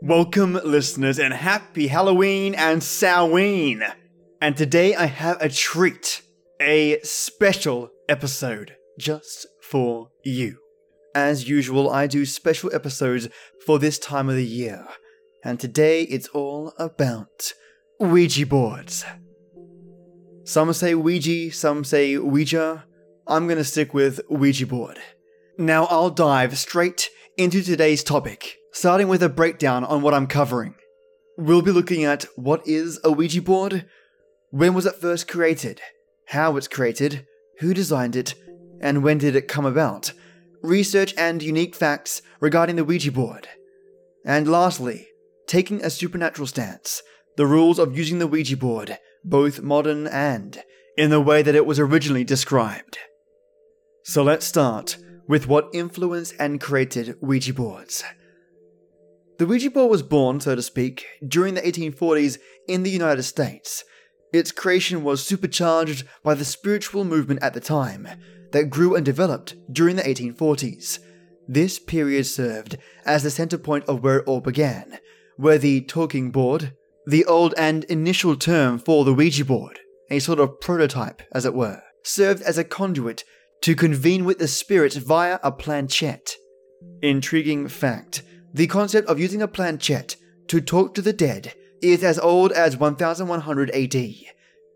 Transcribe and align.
Welcome, 0.00 0.52
listeners, 0.64 1.18
and 1.18 1.34
happy 1.34 1.88
Halloween 1.88 2.54
and 2.54 2.84
Samhain! 2.84 3.82
And 4.40 4.56
today 4.56 4.94
I 4.94 5.06
have 5.06 5.42
a 5.42 5.48
treat 5.48 6.22
a 6.60 7.00
special 7.00 7.90
episode 8.08 8.76
just 8.96 9.48
for 9.60 10.10
you. 10.24 10.58
As 11.16 11.48
usual, 11.48 11.90
I 11.90 12.06
do 12.06 12.24
special 12.26 12.72
episodes 12.72 13.28
for 13.66 13.80
this 13.80 13.98
time 13.98 14.28
of 14.28 14.36
the 14.36 14.46
year, 14.46 14.86
and 15.42 15.58
today 15.58 16.02
it's 16.02 16.28
all 16.28 16.72
about 16.78 17.52
Ouija 17.98 18.46
boards. 18.46 19.04
Some 20.44 20.72
say 20.74 20.94
Ouija, 20.94 21.50
some 21.50 21.82
say 21.82 22.16
Ouija. 22.16 22.84
I'm 23.26 23.48
gonna 23.48 23.64
stick 23.64 23.92
with 23.94 24.20
Ouija 24.30 24.68
board. 24.68 25.00
Now 25.58 25.86
I'll 25.86 26.10
dive 26.10 26.56
straight 26.56 27.10
into 27.36 27.64
today's 27.64 28.04
topic 28.04 28.58
starting 28.78 29.08
with 29.08 29.24
a 29.24 29.28
breakdown 29.28 29.82
on 29.82 30.02
what 30.02 30.14
I'm 30.14 30.28
covering. 30.28 30.72
We'll 31.36 31.62
be 31.62 31.72
looking 31.72 32.04
at 32.04 32.26
what 32.36 32.64
is 32.64 33.00
a 33.02 33.10
Ouija 33.10 33.42
board, 33.42 33.86
when 34.50 34.72
was 34.72 34.86
it 34.86 34.94
first 34.94 35.26
created, 35.26 35.80
how 36.26 36.56
it's 36.56 36.68
created, 36.68 37.26
who 37.58 37.74
designed 37.74 38.14
it, 38.14 38.36
and 38.80 39.02
when 39.02 39.18
did 39.18 39.34
it 39.34 39.48
come 39.48 39.66
about, 39.66 40.12
research 40.62 41.12
and 41.18 41.42
unique 41.42 41.74
facts 41.74 42.22
regarding 42.38 42.76
the 42.76 42.84
Ouija 42.84 43.10
board. 43.10 43.48
And 44.24 44.46
lastly, 44.46 45.08
taking 45.48 45.82
a 45.82 45.90
supernatural 45.90 46.46
stance, 46.46 47.02
the 47.36 47.46
rules 47.46 47.80
of 47.80 47.98
using 47.98 48.20
the 48.20 48.28
Ouija 48.28 48.56
board, 48.56 48.96
both 49.24 49.60
modern 49.60 50.06
and 50.06 50.62
in 50.96 51.10
the 51.10 51.20
way 51.20 51.42
that 51.42 51.56
it 51.56 51.66
was 51.66 51.80
originally 51.80 52.22
described. 52.22 52.96
So 54.04 54.22
let's 54.22 54.46
start 54.46 54.98
with 55.26 55.48
what 55.48 55.68
influenced 55.72 56.34
and 56.38 56.60
created 56.60 57.16
Ouija 57.20 57.52
boards. 57.52 58.04
The 59.38 59.46
Ouija 59.46 59.70
board 59.70 59.90
was 59.90 60.02
born, 60.02 60.40
so 60.40 60.56
to 60.56 60.62
speak, 60.62 61.06
during 61.26 61.54
the 61.54 61.60
1840s 61.60 62.38
in 62.66 62.82
the 62.82 62.90
United 62.90 63.22
States. 63.22 63.84
Its 64.32 64.50
creation 64.50 65.04
was 65.04 65.24
supercharged 65.24 66.04
by 66.24 66.34
the 66.34 66.44
spiritual 66.44 67.04
movement 67.04 67.42
at 67.42 67.54
the 67.54 67.60
time, 67.60 68.08
that 68.50 68.70
grew 68.70 68.96
and 68.96 69.04
developed 69.04 69.54
during 69.72 69.94
the 69.94 70.02
1840s. 70.02 70.98
This 71.46 71.78
period 71.78 72.26
served 72.26 72.78
as 73.06 73.22
the 73.22 73.30
center 73.30 73.58
point 73.58 73.84
of 73.84 74.02
where 74.02 74.18
it 74.18 74.26
all 74.26 74.40
began, 74.40 74.98
where 75.36 75.58
the 75.58 75.82
talking 75.82 76.30
board, 76.32 76.74
the 77.06 77.24
old 77.24 77.54
and 77.56 77.84
initial 77.84 78.36
term 78.36 78.78
for 78.78 79.04
the 79.04 79.14
Ouija 79.14 79.44
board, 79.44 79.78
a 80.10 80.18
sort 80.18 80.40
of 80.40 80.60
prototype, 80.60 81.22
as 81.32 81.44
it 81.44 81.54
were, 81.54 81.80
served 82.02 82.42
as 82.42 82.58
a 82.58 82.64
conduit 82.64 83.24
to 83.60 83.76
convene 83.76 84.24
with 84.24 84.38
the 84.38 84.48
spirits 84.48 84.96
via 84.96 85.38
a 85.44 85.52
planchette. 85.52 86.34
Intriguing 87.02 87.68
fact 87.68 88.22
the 88.52 88.66
concept 88.66 89.08
of 89.08 89.20
using 89.20 89.42
a 89.42 89.48
planchette 89.48 90.16
to 90.48 90.60
talk 90.60 90.94
to 90.94 91.02
the 91.02 91.12
dead 91.12 91.54
is 91.82 92.02
as 92.02 92.18
old 92.18 92.52
as 92.52 92.76
1100 92.76 93.70
AD. 93.70 94.14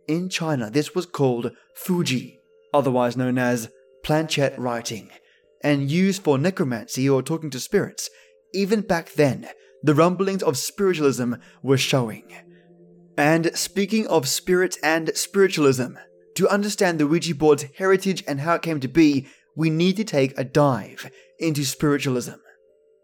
In 0.09 0.29
China, 0.29 0.71
this 0.71 0.95
was 0.95 1.07
called 1.07 1.53
Fuji, 1.75 2.39
otherwise 2.75 3.17
known 3.17 3.39
as 3.39 3.71
planchette 4.05 4.59
writing, 4.59 5.11
and 5.63 5.91
used 5.91 6.23
for 6.23 6.39
necromancy 6.39 7.09
or 7.09 7.23
talking 7.23 7.51
to 7.51 7.61
spirits. 7.61 8.11
Even 8.53 8.83
back 8.83 9.13
then, 9.13 9.49
the 9.83 9.95
rumblings 9.95 10.43
of 10.43 10.57
spiritualism 10.57 11.35
were 11.63 11.79
showing. 11.79 12.33
And 13.17 13.57
speaking 13.57 14.07
of 14.07 14.29
spirit 14.29 14.77
and 14.83 15.17
spiritualism, 15.17 15.97
to 16.35 16.49
understand 16.49 16.99
the 16.99 17.07
Ouija 17.07 17.35
board's 17.35 17.67
heritage 17.77 18.25
and 18.27 18.41
how 18.41 18.55
it 18.55 18.63
came 18.63 18.81
to 18.81 18.89
be, 18.89 19.27
we 19.55 19.71
need 19.71 19.97
to 19.97 20.05
take 20.05 20.39
a 20.39 20.45
dive 20.45 21.11
into 21.39 21.65
spiritualism. 21.65 22.37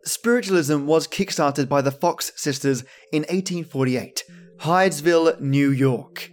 Spiritualism 0.04 0.86
was 0.86 1.08
kickstarted 1.08 1.68
by 1.68 1.82
the 1.82 1.90
Fox 1.90 2.32
sisters 2.36 2.82
in 3.12 3.22
1848, 3.22 4.24
Hydesville, 4.60 5.40
New 5.40 5.70
York. 5.70 6.30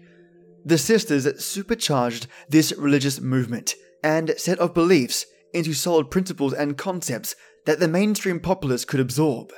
The 0.64 0.78
sisters 0.78 1.44
supercharged 1.44 2.28
this 2.48 2.74
religious 2.78 3.20
movement 3.20 3.76
and 4.04 4.34
set 4.38 4.60
of 4.60 4.74
beliefs 4.74 5.26
into 5.54 5.74
solid 5.74 6.12
principles 6.12 6.54
and 6.54 6.78
concepts 6.78 7.36
that 7.66 7.80
the 7.80 7.88
mainstream 7.88 8.40
populace 8.40 8.86
could 8.86 9.00
absorb. 9.00 9.52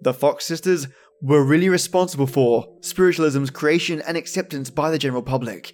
The 0.00 0.14
Fox 0.14 0.44
sisters 0.44 0.86
were 1.20 1.44
really 1.44 1.68
responsible 1.68 2.26
for 2.26 2.76
spiritualism's 2.80 3.50
creation 3.50 4.02
and 4.02 4.16
acceptance 4.16 4.70
by 4.70 4.90
the 4.90 4.98
general 4.98 5.22
public, 5.22 5.72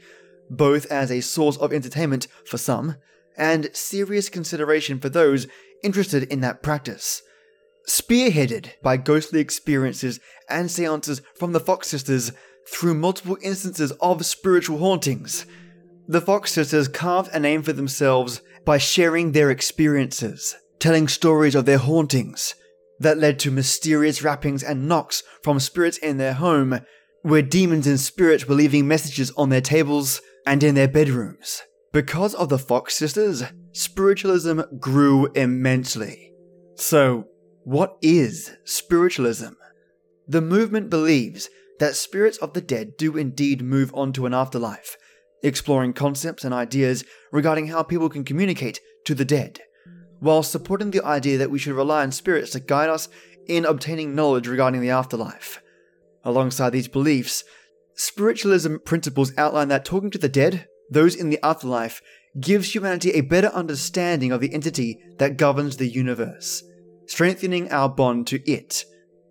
both 0.48 0.86
as 0.86 1.10
a 1.10 1.20
source 1.20 1.56
of 1.58 1.72
entertainment 1.72 2.26
for 2.44 2.58
some 2.58 2.96
and 3.36 3.74
serious 3.74 4.28
consideration 4.28 4.98
for 4.98 5.08
those 5.08 5.46
interested 5.82 6.24
in 6.24 6.40
that 6.40 6.62
practice 6.62 7.22
spearheaded 7.90 8.70
by 8.82 8.96
ghostly 8.96 9.40
experiences 9.40 10.20
and 10.48 10.70
seances 10.70 11.20
from 11.34 11.52
the 11.52 11.60
Fox 11.60 11.88
sisters 11.88 12.32
through 12.68 12.94
multiple 12.94 13.36
instances 13.42 13.90
of 14.00 14.24
spiritual 14.24 14.78
hauntings. 14.78 15.44
The 16.06 16.20
Fox 16.20 16.52
sisters 16.52 16.88
carved 16.88 17.30
a 17.32 17.40
name 17.40 17.62
for 17.62 17.72
themselves 17.72 18.42
by 18.64 18.78
sharing 18.78 19.32
their 19.32 19.50
experiences, 19.50 20.56
telling 20.78 21.08
stories 21.08 21.54
of 21.54 21.64
their 21.64 21.78
hauntings 21.78 22.54
that 23.00 23.18
led 23.18 23.38
to 23.40 23.50
mysterious 23.50 24.22
rappings 24.22 24.62
and 24.62 24.86
knocks 24.86 25.22
from 25.42 25.58
spirits 25.58 25.98
in 25.98 26.18
their 26.18 26.34
home, 26.34 26.80
where 27.22 27.42
demons 27.42 27.86
and 27.86 27.98
spirits 27.98 28.46
were 28.46 28.54
leaving 28.54 28.86
messages 28.86 29.32
on 29.36 29.48
their 29.48 29.60
tables 29.60 30.20
and 30.46 30.62
in 30.62 30.74
their 30.74 30.88
bedrooms. 30.88 31.62
Because 31.92 32.34
of 32.34 32.50
the 32.50 32.58
Fox 32.58 32.94
sisters, 32.94 33.42
spiritualism 33.72 34.60
grew 34.78 35.26
immensely. 35.32 36.32
So, 36.76 37.26
what 37.64 37.98
is 38.00 38.52
spiritualism? 38.64 39.52
The 40.26 40.40
movement 40.40 40.88
believes 40.88 41.50
that 41.78 41.94
spirits 41.94 42.38
of 42.38 42.54
the 42.54 42.60
dead 42.62 42.96
do 42.96 43.16
indeed 43.18 43.60
move 43.60 43.92
on 43.94 44.12
to 44.14 44.24
an 44.24 44.32
afterlife, 44.32 44.96
exploring 45.42 45.92
concepts 45.92 46.44
and 46.44 46.54
ideas 46.54 47.04
regarding 47.32 47.66
how 47.66 47.82
people 47.82 48.08
can 48.08 48.24
communicate 48.24 48.80
to 49.04 49.14
the 49.14 49.26
dead, 49.26 49.60
while 50.20 50.42
supporting 50.42 50.90
the 50.90 51.04
idea 51.04 51.36
that 51.36 51.50
we 51.50 51.58
should 51.58 51.74
rely 51.74 52.02
on 52.02 52.12
spirits 52.12 52.52
to 52.52 52.60
guide 52.60 52.88
us 52.88 53.08
in 53.46 53.66
obtaining 53.66 54.14
knowledge 54.14 54.48
regarding 54.48 54.80
the 54.80 54.90
afterlife. 54.90 55.62
Alongside 56.24 56.70
these 56.70 56.88
beliefs, 56.88 57.44
spiritualism 57.94 58.76
principles 58.86 59.32
outline 59.36 59.68
that 59.68 59.84
talking 59.84 60.10
to 60.10 60.18
the 60.18 60.28
dead, 60.28 60.66
those 60.90 61.14
in 61.14 61.28
the 61.28 61.44
afterlife, 61.44 62.00
gives 62.40 62.74
humanity 62.74 63.10
a 63.10 63.20
better 63.22 63.48
understanding 63.48 64.32
of 64.32 64.40
the 64.40 64.54
entity 64.54 64.98
that 65.18 65.36
governs 65.36 65.76
the 65.76 65.88
universe 65.88 66.62
strengthening 67.10 67.70
our 67.72 67.88
bond 67.88 68.24
to 68.28 68.40
it, 68.50 68.84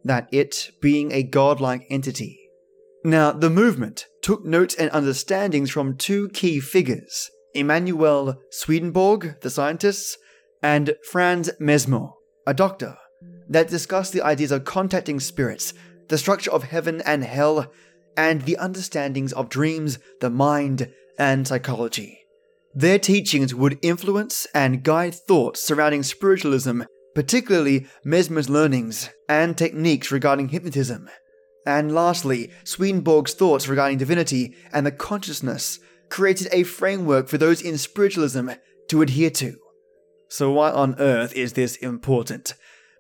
that 0.04 0.28
it 0.34 0.70
being 0.82 1.12
a 1.14 1.24
godlike 1.24 1.86
entity. 1.90 2.38
Now, 3.06 3.32
the 3.32 3.50
movement 3.50 4.06
took 4.22 4.44
notes 4.44 4.76
and 4.76 4.92
understandings 4.92 5.72
from 5.72 5.96
two 5.96 6.28
key 6.30 6.60
figures 6.60 7.32
Emanuel 7.56 8.36
Swedenborg, 8.52 9.40
the 9.42 9.50
scientist, 9.50 10.18
and 10.62 10.94
Franz 11.10 11.50
Mesmer, 11.60 12.10
a 12.46 12.54
doctor, 12.54 12.98
that 13.48 13.70
discussed 13.70 14.12
the 14.12 14.22
ideas 14.22 14.52
of 14.52 14.66
contacting 14.66 15.22
spirits, 15.22 15.74
the 16.10 16.18
structure 16.18 16.52
of 16.52 16.64
heaven 16.64 17.02
and 17.06 17.24
hell, 17.24 17.72
and 18.18 18.42
the 18.42 18.58
understandings 18.58 19.32
of 19.32 19.50
dreams, 19.50 20.00
the 20.20 20.30
mind, 20.30 20.92
and 21.18 21.48
psychology. 21.48 22.20
Their 22.76 23.00
teachings 23.00 23.56
would 23.56 23.80
influence 23.82 24.46
and 24.54 24.84
guide 24.84 25.16
thoughts 25.16 25.64
surrounding 25.64 26.04
spiritualism 26.04 26.84
particularly 27.19 27.85
Mesmer's 28.06 28.50
learnings 28.50 29.09
and 29.28 29.57
techniques 29.57 30.09
regarding 30.09 30.47
hypnotism. 30.47 31.09
And 31.66 31.94
lastly, 31.94 32.50
Swedenborg's 32.63 33.34
thoughts 33.34 33.68
regarding 33.68 33.97
divinity 33.97 34.56
and 34.72 34.85
the 34.85 34.94
consciousness 34.94 35.80
created 36.07 36.47
a 36.53 36.63
framework 36.63 37.28
for 37.28 37.38
those 37.38 37.62
in 37.62 37.78
spiritualism 37.78 38.52
to 38.88 39.02
adhere 39.02 39.31
to. 39.31 39.57
So, 40.30 40.50
why 40.51 40.71
on 40.71 40.95
earth 40.98 41.33
is 41.33 41.51
this 41.51 41.75
important? 41.75 42.54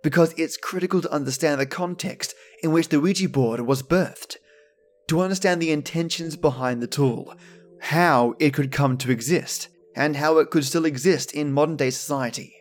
Because 0.03 0.33
it's 0.35 0.57
critical 0.57 0.99
to 1.01 1.13
understand 1.13 1.61
the 1.61 1.65
context 1.65 2.35
in 2.61 2.73
which 2.73 2.89
the 2.89 2.99
Ouija 2.99 3.29
board 3.29 3.61
was 3.61 3.81
birthed, 3.81 4.35
to 5.07 5.21
understand 5.21 5.61
the 5.61 5.71
intentions 5.71 6.35
behind 6.35 6.81
the 6.81 6.87
tool, 6.87 7.33
how 7.79 8.35
it 8.37 8.53
could 8.53 8.73
come 8.73 8.97
to 8.97 9.11
exist, 9.11 9.69
and 9.95 10.17
how 10.17 10.39
it 10.39 10.49
could 10.49 10.65
still 10.65 10.83
exist 10.83 11.31
in 11.31 11.53
modern 11.53 11.77
day 11.77 11.89
society. 11.89 12.58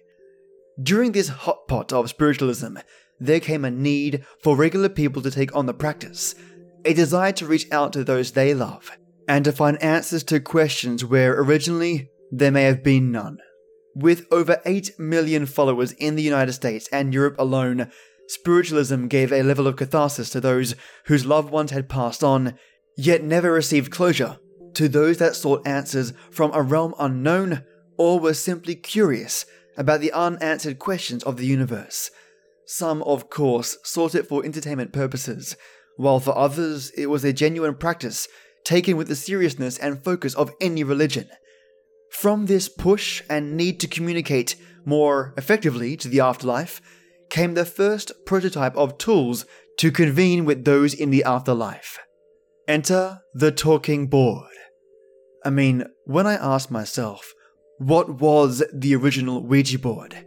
During 0.81 1.11
this 1.11 1.29
hot 1.29 1.67
pot 1.67 1.93
of 1.93 2.09
spiritualism, 2.09 2.77
there 3.19 3.41
came 3.41 3.65
a 3.65 3.71
need 3.71 4.25
for 4.43 4.55
regular 4.55 4.89
people 4.89 5.23
to 5.23 5.31
take 5.31 5.55
on 5.55 5.67
the 5.67 5.75
practice, 5.75 6.37
a 6.85 6.95
desire 6.95 7.33
to 7.33 7.47
reach 7.47 7.67
out 7.73 7.93
to 7.95 8.05
those 8.05 8.31
they 8.31 8.55
love, 8.55 8.97
and 9.27 9.45
to 9.45 9.51
find 9.51 9.83
answers 9.83 10.23
to 10.25 10.39
questions 10.39 11.05
where 11.05 11.41
originally 11.41 12.11
there 12.31 12.53
may 12.53 12.63
have 12.63 12.85
been 12.85 13.11
none. 13.11 13.39
With 13.97 14.27
over 14.31 14.63
8 14.65 15.01
million 15.01 15.47
followers 15.47 15.93
in 15.93 16.15
the 16.15 16.23
United 16.23 16.53
States 16.53 16.89
and 16.93 17.13
Europe 17.13 17.35
alone, 17.41 17.91
spiritualism 18.29 19.09
gave 19.09 19.33
a 19.33 19.43
level 19.43 19.67
of 19.67 19.75
catharsis 19.75 20.31
to 20.31 20.41
those 20.41 20.77
whose 21.07 21.27
loved 21.27 21.51
ones 21.51 21.73
had 21.73 21.89
passed 21.89 22.23
on, 22.23 22.55
yet 22.97 23.25
never 23.25 23.51
received 23.51 23.91
closure, 23.91 24.39
to 24.75 24.89
those 24.89 25.19
that 25.19 25.35
sought 25.35 25.67
answers 25.67 26.13
from 26.31 26.53
a 26.55 26.63
realm 26.63 26.95
unknown 27.01 27.65
or 27.97 28.21
were 28.21 28.35
simply 28.35 28.77
curious 28.77 29.45
about 29.79 30.01
the 30.01 30.13
unanswered 30.13 30.79
questions 30.79 31.23
of 31.23 31.39
the 31.39 31.47
universe. 31.47 32.11
Some, 32.67 33.03
of 33.05 33.31
course, 33.31 33.79
sought 33.83 34.15
it 34.15 34.27
for 34.27 34.45
entertainment 34.45 34.93
purposes, 34.93 35.57
while 35.97 36.21
for 36.21 36.37
others 36.37 36.91
it 36.91 37.07
was 37.07 37.25
a 37.25 37.33
genuine 37.33 37.75
practice 37.75 38.29
taken 38.65 38.99
with 38.99 39.09
the 39.09 39.17
seriousness 39.17 39.79
and 39.79 40.05
focus 40.05 40.35
of 40.35 40.53
any 40.61 40.85
religion. 40.85 41.31
From 42.11 42.47
this 42.47 42.69
push 42.69 43.23
and 43.31 43.57
need 43.57 43.81
to 43.81 43.89
communicate 43.89 44.57
more 44.85 45.33
effectively 45.39 45.97
to 45.97 46.09
the 46.09 46.21
afterlife 46.21 46.83
came 47.31 47.55
the 47.55 47.65
first 47.65 48.13
prototype 48.27 48.77
of 48.77 48.99
tools 48.99 49.47
to 49.79 49.91
convene 49.91 50.45
with 50.45 50.65
those 50.65 50.93
in 50.93 51.11
the 51.11 51.25
afterlife. 51.25 51.99
Enter 52.67 53.21
the 53.33 53.53
talking 53.53 54.09
board. 54.09 54.51
I 55.45 55.51
mean, 55.51 55.87
when 56.05 56.27
I 56.27 56.35
asked 56.35 56.71
myself, 56.71 57.33
what 57.79 58.21
was 58.21 58.63
the 58.73 58.95
original 58.95 59.43
Ouija 59.43 59.79
board? 59.79 60.27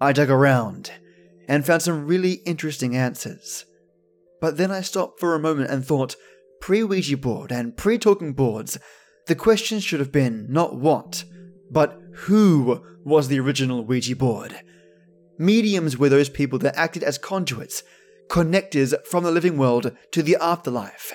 I 0.00 0.12
dug 0.12 0.30
around 0.30 0.92
and 1.48 1.66
found 1.66 1.82
some 1.82 2.06
really 2.06 2.34
interesting 2.46 2.96
answers. 2.96 3.64
But 4.40 4.56
then 4.56 4.70
I 4.70 4.80
stopped 4.80 5.20
for 5.20 5.34
a 5.34 5.40
moment 5.40 5.70
and 5.70 5.84
thought, 5.84 6.16
pre 6.60 6.82
Ouija 6.82 7.16
board 7.16 7.50
and 7.50 7.76
pre 7.76 7.98
talking 7.98 8.32
boards, 8.32 8.78
the 9.26 9.34
question 9.34 9.80
should 9.80 10.00
have 10.00 10.12
been 10.12 10.46
not 10.48 10.76
what, 10.76 11.24
but 11.70 11.98
who 12.12 12.84
was 13.04 13.28
the 13.28 13.40
original 13.40 13.84
Ouija 13.84 14.14
board. 14.14 14.60
Mediums 15.38 15.98
were 15.98 16.08
those 16.08 16.28
people 16.28 16.58
that 16.60 16.76
acted 16.76 17.02
as 17.02 17.18
conduits, 17.18 17.82
connectors 18.28 18.94
from 19.06 19.24
the 19.24 19.30
living 19.30 19.58
world 19.58 19.96
to 20.12 20.22
the 20.22 20.36
afterlife. 20.40 21.14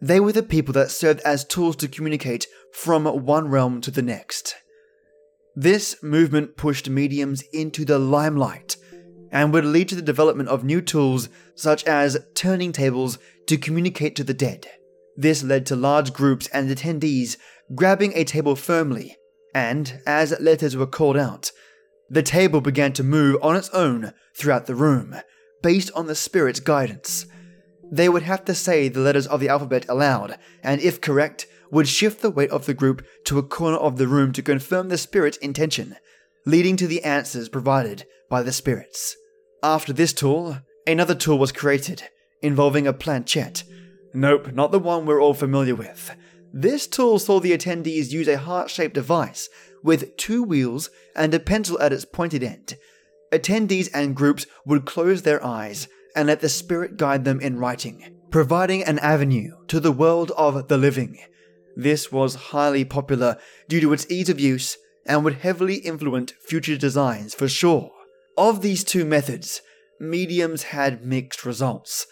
They 0.00 0.20
were 0.20 0.32
the 0.32 0.42
people 0.42 0.72
that 0.74 0.90
served 0.90 1.20
as 1.20 1.44
tools 1.44 1.76
to 1.76 1.88
communicate 1.88 2.46
from 2.72 3.06
one 3.06 3.48
realm 3.48 3.80
to 3.80 3.90
the 3.90 4.02
next. 4.02 4.54
This 5.58 6.02
movement 6.02 6.58
pushed 6.58 6.90
mediums 6.90 7.40
into 7.50 7.86
the 7.86 7.98
limelight 7.98 8.76
and 9.32 9.54
would 9.54 9.64
lead 9.64 9.88
to 9.88 9.94
the 9.94 10.02
development 10.02 10.50
of 10.50 10.64
new 10.64 10.82
tools 10.82 11.30
such 11.54 11.82
as 11.84 12.18
turning 12.34 12.72
tables 12.72 13.18
to 13.46 13.56
communicate 13.56 14.14
to 14.16 14.24
the 14.24 14.34
dead. 14.34 14.68
This 15.16 15.42
led 15.42 15.64
to 15.66 15.76
large 15.76 16.12
groups 16.12 16.46
and 16.48 16.68
attendees 16.68 17.38
grabbing 17.74 18.12
a 18.14 18.24
table 18.24 18.54
firmly, 18.54 19.16
and 19.54 20.00
as 20.06 20.38
letters 20.40 20.76
were 20.76 20.86
called 20.86 21.16
out, 21.16 21.50
the 22.10 22.22
table 22.22 22.60
began 22.60 22.92
to 22.92 23.02
move 23.02 23.38
on 23.42 23.56
its 23.56 23.70
own 23.70 24.12
throughout 24.36 24.66
the 24.66 24.74
room, 24.74 25.16
based 25.62 25.90
on 25.94 26.06
the 26.06 26.14
spirit's 26.14 26.60
guidance. 26.60 27.24
They 27.90 28.10
would 28.10 28.24
have 28.24 28.44
to 28.44 28.54
say 28.54 28.88
the 28.88 29.00
letters 29.00 29.26
of 29.26 29.40
the 29.40 29.48
alphabet 29.48 29.86
aloud, 29.88 30.38
and 30.62 30.82
if 30.82 31.00
correct, 31.00 31.46
would 31.70 31.88
shift 31.88 32.22
the 32.22 32.30
weight 32.30 32.50
of 32.50 32.66
the 32.66 32.74
group 32.74 33.04
to 33.24 33.38
a 33.38 33.42
corner 33.42 33.76
of 33.76 33.96
the 33.96 34.08
room 34.08 34.32
to 34.32 34.42
confirm 34.42 34.88
the 34.88 34.98
spirit's 34.98 35.36
intention, 35.38 35.96
leading 36.44 36.76
to 36.76 36.86
the 36.86 37.02
answers 37.04 37.48
provided 37.48 38.04
by 38.28 38.42
the 38.42 38.52
spirits. 38.52 39.16
After 39.62 39.92
this 39.92 40.12
tool, 40.12 40.58
another 40.86 41.14
tool 41.14 41.38
was 41.38 41.52
created, 41.52 42.04
involving 42.42 42.86
a 42.86 42.92
planchette. 42.92 43.64
Nope, 44.14 44.52
not 44.52 44.72
the 44.72 44.78
one 44.78 45.06
we're 45.06 45.20
all 45.20 45.34
familiar 45.34 45.74
with. 45.74 46.14
This 46.52 46.86
tool 46.86 47.18
saw 47.18 47.40
the 47.40 47.56
attendees 47.56 48.12
use 48.12 48.28
a 48.28 48.38
heart 48.38 48.70
shaped 48.70 48.94
device 48.94 49.48
with 49.82 50.16
two 50.16 50.42
wheels 50.42 50.90
and 51.14 51.34
a 51.34 51.40
pencil 51.40 51.80
at 51.80 51.92
its 51.92 52.04
pointed 52.04 52.42
end. 52.42 52.76
Attendees 53.32 53.90
and 53.92 54.16
groups 54.16 54.46
would 54.64 54.86
close 54.86 55.22
their 55.22 55.44
eyes 55.44 55.88
and 56.14 56.28
let 56.28 56.40
the 56.40 56.48
spirit 56.48 56.96
guide 56.96 57.24
them 57.24 57.40
in 57.40 57.58
writing, 57.58 58.16
providing 58.30 58.82
an 58.84 58.98
avenue 59.00 59.52
to 59.66 59.80
the 59.80 59.92
world 59.92 60.32
of 60.36 60.68
the 60.68 60.78
living. 60.78 61.18
This 61.76 62.10
was 62.10 62.34
highly 62.34 62.84
popular 62.86 63.36
due 63.68 63.80
to 63.82 63.92
its 63.92 64.10
ease 64.10 64.30
of 64.30 64.40
use 64.40 64.78
and 65.06 65.22
would 65.22 65.34
heavily 65.34 65.76
influence 65.76 66.32
future 66.40 66.76
designs 66.76 67.34
for 67.34 67.48
sure. 67.48 67.92
Of 68.36 68.62
these 68.62 68.82
two 68.82 69.04
methods, 69.04 69.60
mediums 70.00 70.64
had 70.64 71.04
mixed 71.04 71.44
results. 71.44 72.06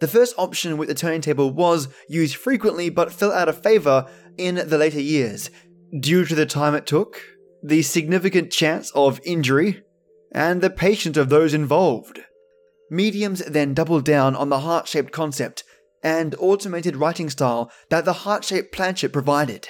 The 0.00 0.08
first 0.08 0.34
option 0.36 0.76
with 0.76 0.88
the 0.88 0.94
turning 0.94 1.22
table 1.22 1.50
was 1.50 1.88
used 2.08 2.36
frequently 2.36 2.90
but 2.90 3.12
fell 3.12 3.32
out 3.32 3.48
of 3.48 3.62
favour 3.62 4.06
in 4.36 4.56
the 4.56 4.78
later 4.78 5.00
years 5.00 5.50
due 5.98 6.26
to 6.26 6.34
the 6.34 6.46
time 6.46 6.74
it 6.74 6.86
took, 6.86 7.22
the 7.62 7.82
significant 7.82 8.52
chance 8.52 8.90
of 8.94 9.20
injury, 9.24 9.82
and 10.32 10.60
the 10.60 10.70
patience 10.70 11.16
of 11.16 11.30
those 11.30 11.54
involved. 11.54 12.20
Mediums 12.90 13.40
then 13.46 13.72
doubled 13.72 14.04
down 14.04 14.36
on 14.36 14.50
the 14.50 14.60
heart 14.60 14.86
shaped 14.86 15.12
concept 15.12 15.64
and 16.02 16.34
automated 16.38 16.96
writing 16.96 17.30
style 17.30 17.70
that 17.88 18.04
the 18.04 18.12
heart 18.12 18.44
shaped 18.44 18.72
planchette 18.72 19.12
provided, 19.12 19.68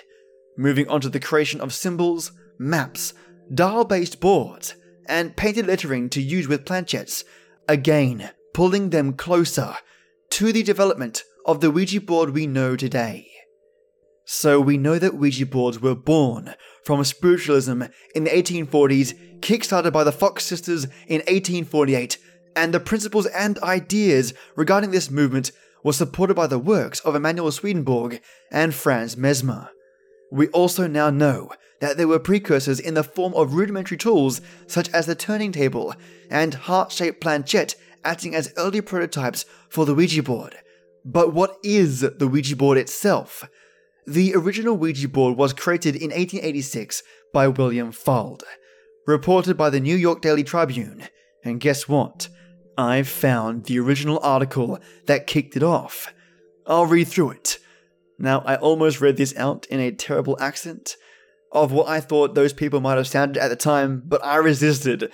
moving 0.56 0.88
on 0.88 1.00
to 1.00 1.08
the 1.08 1.20
creation 1.20 1.60
of 1.60 1.72
symbols, 1.72 2.32
maps, 2.58 3.14
dial 3.52 3.84
based 3.84 4.20
boards, 4.20 4.74
and 5.08 5.36
painted 5.36 5.66
lettering 5.66 6.08
to 6.10 6.20
use 6.20 6.48
with 6.48 6.64
planchettes, 6.64 7.24
again 7.68 8.30
pulling 8.56 8.88
them 8.88 9.12
closer 9.12 9.74
to 10.30 10.50
the 10.50 10.62
development 10.62 11.22
of 11.44 11.60
the 11.60 11.70
Ouija 11.70 12.00
board 12.00 12.30
we 12.30 12.46
know 12.46 12.74
today. 12.74 13.30
So 14.24 14.60
we 14.60 14.78
know 14.78 14.98
that 14.98 15.14
Ouija 15.14 15.46
boards 15.46 15.78
were 15.78 15.94
born 15.94 16.54
from 16.82 17.04
spiritualism 17.04 17.82
in 18.14 18.24
the 18.24 18.30
1840s, 18.30 19.40
kickstarted 19.40 19.92
by 19.92 20.04
the 20.04 20.10
Fox 20.10 20.44
sisters 20.44 20.84
in 21.06 21.18
1848, 21.26 22.18
and 22.56 22.72
the 22.72 22.80
principles 22.80 23.26
and 23.26 23.58
ideas 23.58 24.32
regarding 24.56 24.90
this 24.90 25.10
movement 25.10 25.52
were 25.82 25.92
supported 25.92 26.34
by 26.34 26.46
the 26.46 26.58
works 26.58 27.00
of 27.00 27.14
Emanuel 27.14 27.52
Swedenborg 27.52 28.20
and 28.50 28.74
Franz 28.74 29.16
Mesmer. 29.16 29.70
We 30.30 30.48
also 30.48 30.86
now 30.86 31.10
know 31.10 31.50
that 31.80 31.96
there 31.96 32.08
were 32.08 32.18
precursors 32.18 32.80
in 32.80 32.94
the 32.94 33.04
form 33.04 33.34
of 33.34 33.54
rudimentary 33.54 33.96
tools 33.96 34.40
such 34.66 34.88
as 34.90 35.06
the 35.06 35.14
turning 35.14 35.52
table 35.52 35.94
and 36.30 36.54
heart 36.54 36.92
shaped 36.92 37.20
planchette 37.20 37.74
acting 38.04 38.34
as 38.34 38.52
early 38.56 38.80
prototypes 38.80 39.44
for 39.68 39.84
the 39.84 39.94
Ouija 39.94 40.22
board. 40.22 40.56
But 41.04 41.32
what 41.32 41.58
is 41.62 42.00
the 42.00 42.28
Ouija 42.28 42.56
board 42.56 42.78
itself? 42.78 43.48
The 44.06 44.34
original 44.34 44.76
Ouija 44.76 45.08
board 45.08 45.36
was 45.36 45.52
created 45.52 45.96
in 45.96 46.10
1886 46.10 47.02
by 47.32 47.48
William 47.48 47.92
Fuld, 47.92 48.42
reported 49.06 49.56
by 49.56 49.70
the 49.70 49.80
New 49.80 49.96
York 49.96 50.22
Daily 50.22 50.44
Tribune. 50.44 51.08
And 51.44 51.60
guess 51.60 51.88
what? 51.88 52.28
I've 52.78 53.08
found 53.08 53.64
the 53.64 53.78
original 53.78 54.20
article 54.22 54.78
that 55.06 55.26
kicked 55.26 55.56
it 55.56 55.62
off. 55.62 56.12
I'll 56.66 56.86
read 56.86 57.08
through 57.08 57.30
it. 57.30 57.58
Now, 58.18 58.40
I 58.40 58.56
almost 58.56 59.00
read 59.00 59.16
this 59.16 59.36
out 59.36 59.66
in 59.66 59.80
a 59.80 59.92
terrible 59.92 60.36
accent 60.40 60.96
of 61.52 61.72
what 61.72 61.88
I 61.88 62.00
thought 62.00 62.34
those 62.34 62.52
people 62.52 62.80
might 62.80 62.96
have 62.96 63.06
sounded 63.06 63.40
at 63.40 63.48
the 63.48 63.56
time, 63.56 64.02
but 64.04 64.24
I 64.24 64.36
resisted. 64.36 65.10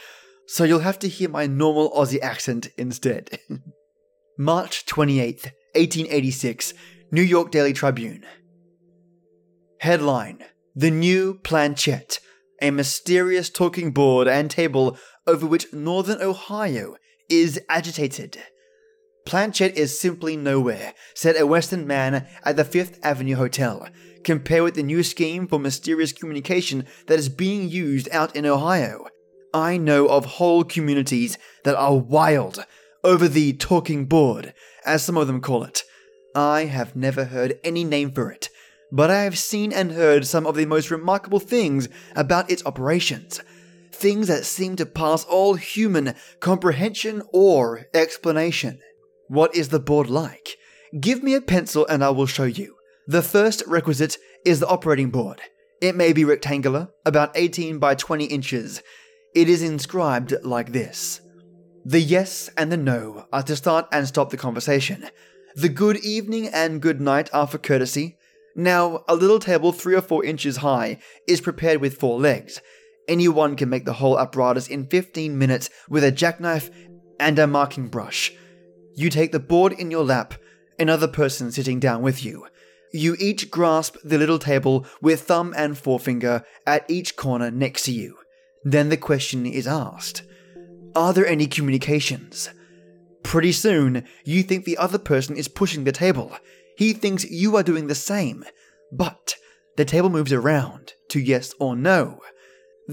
So 0.46 0.64
you'll 0.64 0.80
have 0.80 0.98
to 1.00 1.08
hear 1.08 1.28
my 1.28 1.46
normal 1.46 1.90
Aussie 1.92 2.20
accent 2.20 2.68
instead. 2.76 3.38
March 4.38 4.86
28th, 4.86 5.44
1886, 5.74 6.74
New 7.10 7.22
York 7.22 7.50
Daily 7.50 7.72
Tribune. 7.72 8.24
Headline 9.80 10.44
The 10.74 10.90
New 10.90 11.34
Planchette, 11.42 12.18
a 12.60 12.70
mysterious 12.70 13.50
talking 13.50 13.90
board 13.92 14.26
and 14.26 14.50
table 14.50 14.96
over 15.26 15.46
which 15.46 15.72
Northern 15.72 16.20
Ohio 16.20 16.96
is 17.32 17.58
agitated. 17.70 18.36
Planchette 19.24 19.76
is 19.76 19.98
simply 19.98 20.36
nowhere, 20.36 20.92
said 21.14 21.34
a 21.36 21.46
Western 21.46 21.86
man 21.86 22.26
at 22.44 22.56
the 22.56 22.64
Fifth 22.64 22.98
Avenue 23.02 23.36
Hotel. 23.36 23.88
Compare 24.22 24.62
with 24.62 24.74
the 24.74 24.82
new 24.82 25.02
scheme 25.02 25.48
for 25.48 25.58
mysterious 25.58 26.12
communication 26.12 26.86
that 27.06 27.18
is 27.18 27.30
being 27.30 27.70
used 27.70 28.08
out 28.12 28.36
in 28.36 28.44
Ohio. 28.44 29.06
I 29.54 29.78
know 29.78 30.08
of 30.08 30.26
whole 30.26 30.62
communities 30.62 31.38
that 31.64 31.74
are 31.74 31.96
wild 31.96 32.66
over 33.02 33.28
the 33.28 33.54
talking 33.54 34.04
board, 34.04 34.52
as 34.84 35.02
some 35.02 35.16
of 35.16 35.26
them 35.26 35.40
call 35.40 35.64
it. 35.64 35.84
I 36.34 36.66
have 36.66 36.94
never 36.94 37.24
heard 37.24 37.58
any 37.64 37.82
name 37.82 38.12
for 38.12 38.30
it, 38.30 38.50
but 38.90 39.10
I 39.10 39.22
have 39.22 39.38
seen 39.38 39.72
and 39.72 39.92
heard 39.92 40.26
some 40.26 40.46
of 40.46 40.54
the 40.54 40.66
most 40.66 40.90
remarkable 40.90 41.40
things 41.40 41.88
about 42.14 42.50
its 42.50 42.64
operations. 42.66 43.40
Things 44.02 44.26
that 44.26 44.44
seem 44.44 44.74
to 44.76 44.84
pass 44.84 45.22
all 45.22 45.54
human 45.54 46.16
comprehension 46.40 47.22
or 47.32 47.86
explanation. 47.94 48.80
What 49.28 49.54
is 49.54 49.68
the 49.68 49.78
board 49.78 50.10
like? 50.10 50.56
Give 51.00 51.22
me 51.22 51.34
a 51.34 51.40
pencil 51.40 51.86
and 51.86 52.02
I 52.02 52.10
will 52.10 52.26
show 52.26 52.42
you. 52.42 52.74
The 53.06 53.22
first 53.22 53.62
requisite 53.64 54.18
is 54.44 54.58
the 54.58 54.66
operating 54.66 55.10
board. 55.10 55.40
It 55.80 55.94
may 55.94 56.12
be 56.12 56.24
rectangular, 56.24 56.88
about 57.06 57.30
18 57.36 57.78
by 57.78 57.94
20 57.94 58.24
inches. 58.24 58.82
It 59.36 59.48
is 59.48 59.62
inscribed 59.62 60.34
like 60.42 60.72
this 60.72 61.20
The 61.84 62.00
yes 62.00 62.50
and 62.56 62.72
the 62.72 62.76
no 62.76 63.28
are 63.32 63.44
to 63.44 63.54
start 63.54 63.86
and 63.92 64.08
stop 64.08 64.30
the 64.30 64.36
conversation. 64.36 65.06
The 65.54 65.68
good 65.68 65.98
evening 65.98 66.48
and 66.48 66.82
good 66.82 67.00
night 67.00 67.30
are 67.32 67.46
for 67.46 67.58
courtesy. 67.58 68.16
Now, 68.56 69.04
a 69.06 69.14
little 69.14 69.38
table 69.38 69.70
three 69.70 69.94
or 69.94 70.02
four 70.02 70.24
inches 70.24 70.56
high 70.56 70.98
is 71.28 71.40
prepared 71.40 71.80
with 71.80 72.00
four 72.00 72.18
legs. 72.18 72.60
Anyone 73.08 73.56
can 73.56 73.68
make 73.68 73.84
the 73.84 73.94
whole 73.94 74.18
apparatus 74.18 74.68
in 74.68 74.86
15 74.86 75.36
minutes 75.36 75.70
with 75.88 76.04
a 76.04 76.12
jackknife 76.12 76.70
and 77.18 77.38
a 77.38 77.46
marking 77.46 77.88
brush. 77.88 78.32
You 78.94 79.10
take 79.10 79.32
the 79.32 79.40
board 79.40 79.72
in 79.72 79.90
your 79.90 80.04
lap, 80.04 80.34
another 80.78 81.08
person 81.08 81.50
sitting 81.50 81.80
down 81.80 82.02
with 82.02 82.24
you. 82.24 82.46
You 82.92 83.16
each 83.18 83.50
grasp 83.50 83.96
the 84.04 84.18
little 84.18 84.38
table 84.38 84.86
with 85.00 85.22
thumb 85.22 85.54
and 85.56 85.78
forefinger 85.78 86.44
at 86.66 86.84
each 86.88 87.16
corner 87.16 87.50
next 87.50 87.84
to 87.84 87.92
you. 87.92 88.18
Then 88.64 88.90
the 88.90 88.96
question 88.96 89.46
is 89.46 89.66
asked 89.66 90.22
Are 90.94 91.12
there 91.12 91.26
any 91.26 91.46
communications? 91.46 92.50
Pretty 93.22 93.52
soon, 93.52 94.04
you 94.24 94.42
think 94.42 94.64
the 94.64 94.76
other 94.76 94.98
person 94.98 95.36
is 95.36 95.48
pushing 95.48 95.84
the 95.84 95.92
table. 95.92 96.36
He 96.76 96.92
thinks 96.92 97.24
you 97.24 97.56
are 97.56 97.62
doing 97.62 97.86
the 97.86 97.94
same. 97.94 98.44
But 98.90 99.36
the 99.76 99.84
table 99.84 100.10
moves 100.10 100.32
around 100.32 100.92
to 101.08 101.20
yes 101.20 101.54
or 101.58 101.76
no. 101.76 102.20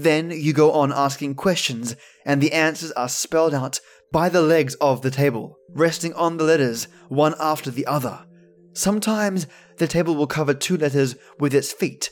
Then 0.02 0.30
you 0.30 0.54
go 0.54 0.72
on 0.72 0.94
asking 0.94 1.34
questions, 1.34 1.94
and 2.24 2.40
the 2.40 2.52
answers 2.52 2.90
are 2.92 3.08
spelled 3.08 3.52
out 3.52 3.80
by 4.10 4.30
the 4.30 4.40
legs 4.40 4.74
of 4.76 5.02
the 5.02 5.10
table, 5.10 5.58
resting 5.74 6.14
on 6.14 6.38
the 6.38 6.44
letters 6.44 6.88
one 7.10 7.34
after 7.38 7.70
the 7.70 7.86
other. 7.86 8.24
Sometimes 8.72 9.46
the 9.76 9.86
table 9.86 10.14
will 10.14 10.26
cover 10.26 10.54
two 10.54 10.78
letters 10.78 11.16
with 11.38 11.54
its 11.54 11.70
feet. 11.70 12.08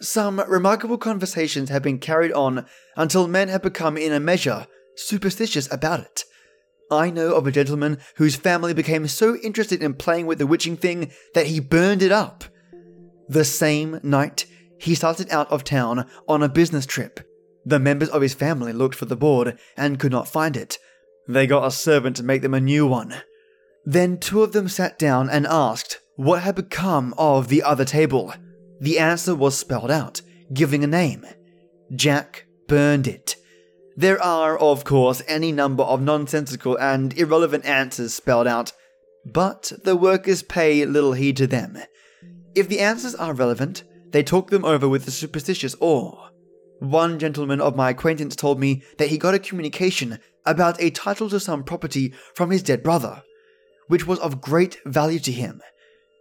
Some 0.00 0.40
remarkable 0.48 0.98
conversations 0.98 1.68
have 1.68 1.82
been 1.82 2.00
carried 2.00 2.32
on 2.32 2.66
until 2.96 3.28
men 3.28 3.48
have 3.48 3.62
become, 3.62 3.96
in 3.96 4.12
a 4.12 4.18
measure, 4.18 4.66
superstitious 4.96 5.70
about 5.72 6.00
it. 6.00 6.24
I 6.90 7.10
know 7.10 7.36
of 7.36 7.46
a 7.46 7.52
gentleman 7.52 7.98
whose 8.16 8.34
family 8.34 8.74
became 8.74 9.06
so 9.06 9.36
interested 9.36 9.80
in 9.80 9.94
playing 9.94 10.26
with 10.26 10.38
the 10.38 10.46
witching 10.46 10.76
thing 10.76 11.12
that 11.34 11.46
he 11.46 11.60
burned 11.60 12.02
it 12.02 12.10
up. 12.10 12.42
The 13.28 13.44
same 13.44 14.00
night, 14.02 14.46
he 14.78 14.94
started 14.94 15.30
out 15.30 15.50
of 15.50 15.64
town 15.64 16.08
on 16.26 16.42
a 16.42 16.48
business 16.48 16.86
trip. 16.86 17.20
The 17.64 17.78
members 17.78 18.08
of 18.08 18.22
his 18.22 18.34
family 18.34 18.72
looked 18.72 18.94
for 18.94 19.04
the 19.04 19.16
board 19.16 19.58
and 19.76 19.98
could 19.98 20.12
not 20.12 20.28
find 20.28 20.56
it. 20.56 20.78
They 21.26 21.46
got 21.46 21.66
a 21.66 21.70
servant 21.70 22.16
to 22.16 22.22
make 22.22 22.42
them 22.42 22.54
a 22.54 22.60
new 22.60 22.86
one. 22.86 23.14
Then 23.84 24.18
two 24.18 24.42
of 24.42 24.52
them 24.52 24.68
sat 24.68 24.98
down 24.98 25.28
and 25.28 25.46
asked 25.46 26.00
what 26.16 26.42
had 26.42 26.54
become 26.54 27.14
of 27.18 27.48
the 27.48 27.62
other 27.62 27.84
table. 27.84 28.32
The 28.80 28.98
answer 28.98 29.34
was 29.34 29.58
spelled 29.58 29.90
out, 29.90 30.22
giving 30.52 30.82
a 30.82 30.86
name 30.86 31.26
Jack 31.94 32.46
burned 32.66 33.06
it. 33.06 33.36
There 33.96 34.22
are, 34.22 34.56
of 34.58 34.84
course, 34.84 35.22
any 35.26 35.52
number 35.52 35.82
of 35.82 36.00
nonsensical 36.00 36.78
and 36.78 37.16
irrelevant 37.18 37.64
answers 37.64 38.14
spelled 38.14 38.46
out, 38.46 38.72
but 39.24 39.72
the 39.84 39.96
workers 39.96 40.42
pay 40.42 40.84
little 40.84 41.14
heed 41.14 41.36
to 41.38 41.46
them. 41.46 41.78
If 42.54 42.68
the 42.68 42.80
answers 42.80 43.14
are 43.14 43.32
relevant, 43.32 43.84
they 44.10 44.22
talk 44.22 44.50
them 44.50 44.64
over 44.64 44.88
with 44.88 45.06
a 45.06 45.10
superstitious 45.10 45.76
awe. 45.80 46.28
One 46.80 47.18
gentleman 47.18 47.60
of 47.60 47.76
my 47.76 47.90
acquaintance 47.90 48.36
told 48.36 48.60
me 48.60 48.82
that 48.98 49.08
he 49.08 49.18
got 49.18 49.34
a 49.34 49.38
communication 49.38 50.18
about 50.46 50.80
a 50.80 50.90
title 50.90 51.28
to 51.30 51.40
some 51.40 51.64
property 51.64 52.14
from 52.34 52.50
his 52.50 52.62
dead 52.62 52.82
brother, 52.82 53.22
which 53.88 54.06
was 54.06 54.18
of 54.20 54.40
great 54.40 54.78
value 54.84 55.18
to 55.20 55.32
him. 55.32 55.60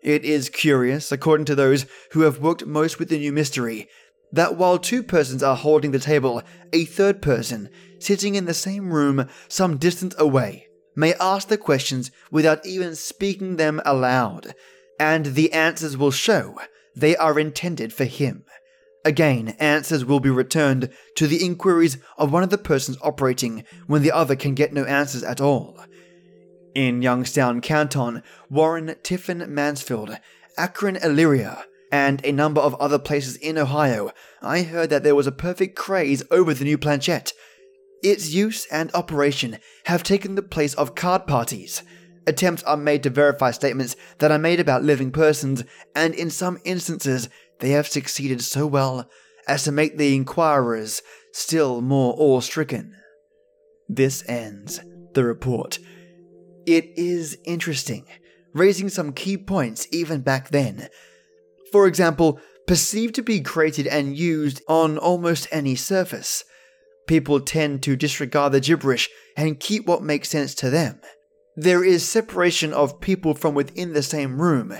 It 0.04 0.26
is 0.26 0.50
curious, 0.50 1.12
according 1.12 1.46
to 1.46 1.56
those 1.56 1.86
who 2.12 2.22
have 2.22 2.40
worked 2.40 2.66
most 2.66 3.00
with 3.00 3.10
the 3.10 3.18
new 3.18 3.32
mystery, 3.32 3.88
that 4.32 4.58
while 4.58 4.78
two 4.78 5.04
persons 5.04 5.42
are 5.44 5.56
holding 5.56 5.92
the 5.92 6.00
table, 6.00 6.42
a 6.74 6.86
third 6.86 7.22
person, 7.22 7.70
sitting 8.00 8.36
in 8.36 8.46
the 8.46 8.54
same 8.54 8.92
room 8.92 9.28
some 9.48 9.78
distance 9.78 10.16
away, 10.18 10.68
may 10.96 11.14
ask 11.16 11.48
the 11.48 11.58
questions 11.58 12.12
without 12.32 12.66
even 12.66 12.96
speaking 12.96 13.56
them 13.56 13.82
aloud, 13.86 14.54
and 15.00 15.28
the 15.28 15.54
answers 15.54 15.96
will 15.96 16.12
show 16.12 16.58
they 16.98 17.16
are 17.16 17.40
intended 17.40 17.94
for 17.94 18.06
him. 18.06 18.44
Again, 19.06 19.56
answers 19.60 20.04
will 20.04 20.20
be 20.20 20.30
returned 20.30 20.90
to 21.16 21.28
the 21.28 21.46
inquiries 21.46 21.98
of 22.18 22.34
one 22.34 22.44
of 22.44 22.50
the 22.50 22.58
persons 22.58 22.98
operating 23.02 23.64
when 23.86 24.02
the 24.02 24.12
other 24.12 24.36
can 24.36 24.54
get 24.54 24.74
no 24.74 24.84
answers 24.84 25.24
at 25.24 25.40
all. 25.40 25.80
In 26.76 27.02
Youngstown 27.02 27.62
Canton, 27.62 28.24
Warren, 28.50 28.96
Tiffin, 29.04 29.46
Mansfield, 29.48 30.18
Akron, 30.58 30.96
Elyria, 30.96 31.64
and 31.92 32.24
a 32.26 32.32
number 32.32 32.60
of 32.60 32.76
other 32.76 33.00
places 33.00 33.38
in 33.38 33.58
Ohio, 33.58 34.12
I 34.42 34.64
heard 34.64 34.90
that 34.90 35.04
there 35.04 35.16
was 35.16 35.28
a 35.28 35.32
perfect 35.32 35.76
craze 35.76 36.24
over 36.32 36.54
the 36.54 36.66
new 36.66 36.78
planchette. 36.78 37.32
Its 38.04 38.32
use 38.32 38.68
and 38.72 38.94
operation 38.94 39.60
have 39.86 40.04
taken 40.04 40.36
the 40.36 40.44
place 40.44 40.74
of 40.74 40.96
card 40.96 41.28
parties. 41.28 41.82
Attempts 42.28 42.62
are 42.64 42.76
made 42.78 43.04
to 43.04 43.10
verify 43.10 43.52
statements 43.52 43.96
that 44.20 44.32
are 44.32 44.38
made 44.38 44.60
about 44.60 44.84
living 44.84 45.12
persons, 45.12 45.64
and 45.96 46.14
in 46.14 46.30
some 46.30 46.60
instances, 46.66 47.30
they 47.60 47.70
have 47.70 47.88
succeeded 47.88 48.44
so 48.44 48.68
well 48.68 49.10
as 49.48 49.64
to 49.64 49.72
make 49.72 49.98
the 49.98 50.14
inquirers 50.14 51.02
still 51.32 51.82
more 51.82 52.14
awe 52.18 52.42
stricken. 52.42 52.94
This 53.88 54.28
ends 54.28 54.82
the 55.14 55.24
report. 55.24 55.80
It 56.66 56.92
is 56.98 57.38
interesting, 57.46 58.06
raising 58.54 58.90
some 58.90 59.14
key 59.14 59.38
points 59.38 59.88
even 59.90 60.20
back 60.20 60.50
then. 60.50 60.90
For 61.72 61.88
example, 61.88 62.42
perceived 62.68 63.16
to 63.16 63.22
be 63.22 63.40
created 63.40 63.88
and 63.88 64.18
used 64.18 64.62
on 64.68 64.98
almost 64.98 65.48
any 65.50 65.76
surface. 65.76 66.44
People 67.08 67.40
tend 67.40 67.84
to 67.84 67.96
disregard 67.96 68.52
the 68.52 68.60
gibberish 68.60 69.10
and 69.38 69.62
keep 69.62 69.86
what 69.86 70.04
makes 70.04 70.28
sense 70.28 70.54
to 70.56 70.70
them. 70.70 71.00
There 71.60 71.84
is 71.84 72.08
separation 72.08 72.72
of 72.72 73.02
people 73.02 73.34
from 73.34 73.56
within 73.56 73.94
the 73.94 74.04
same 74.04 74.40
room. 74.40 74.76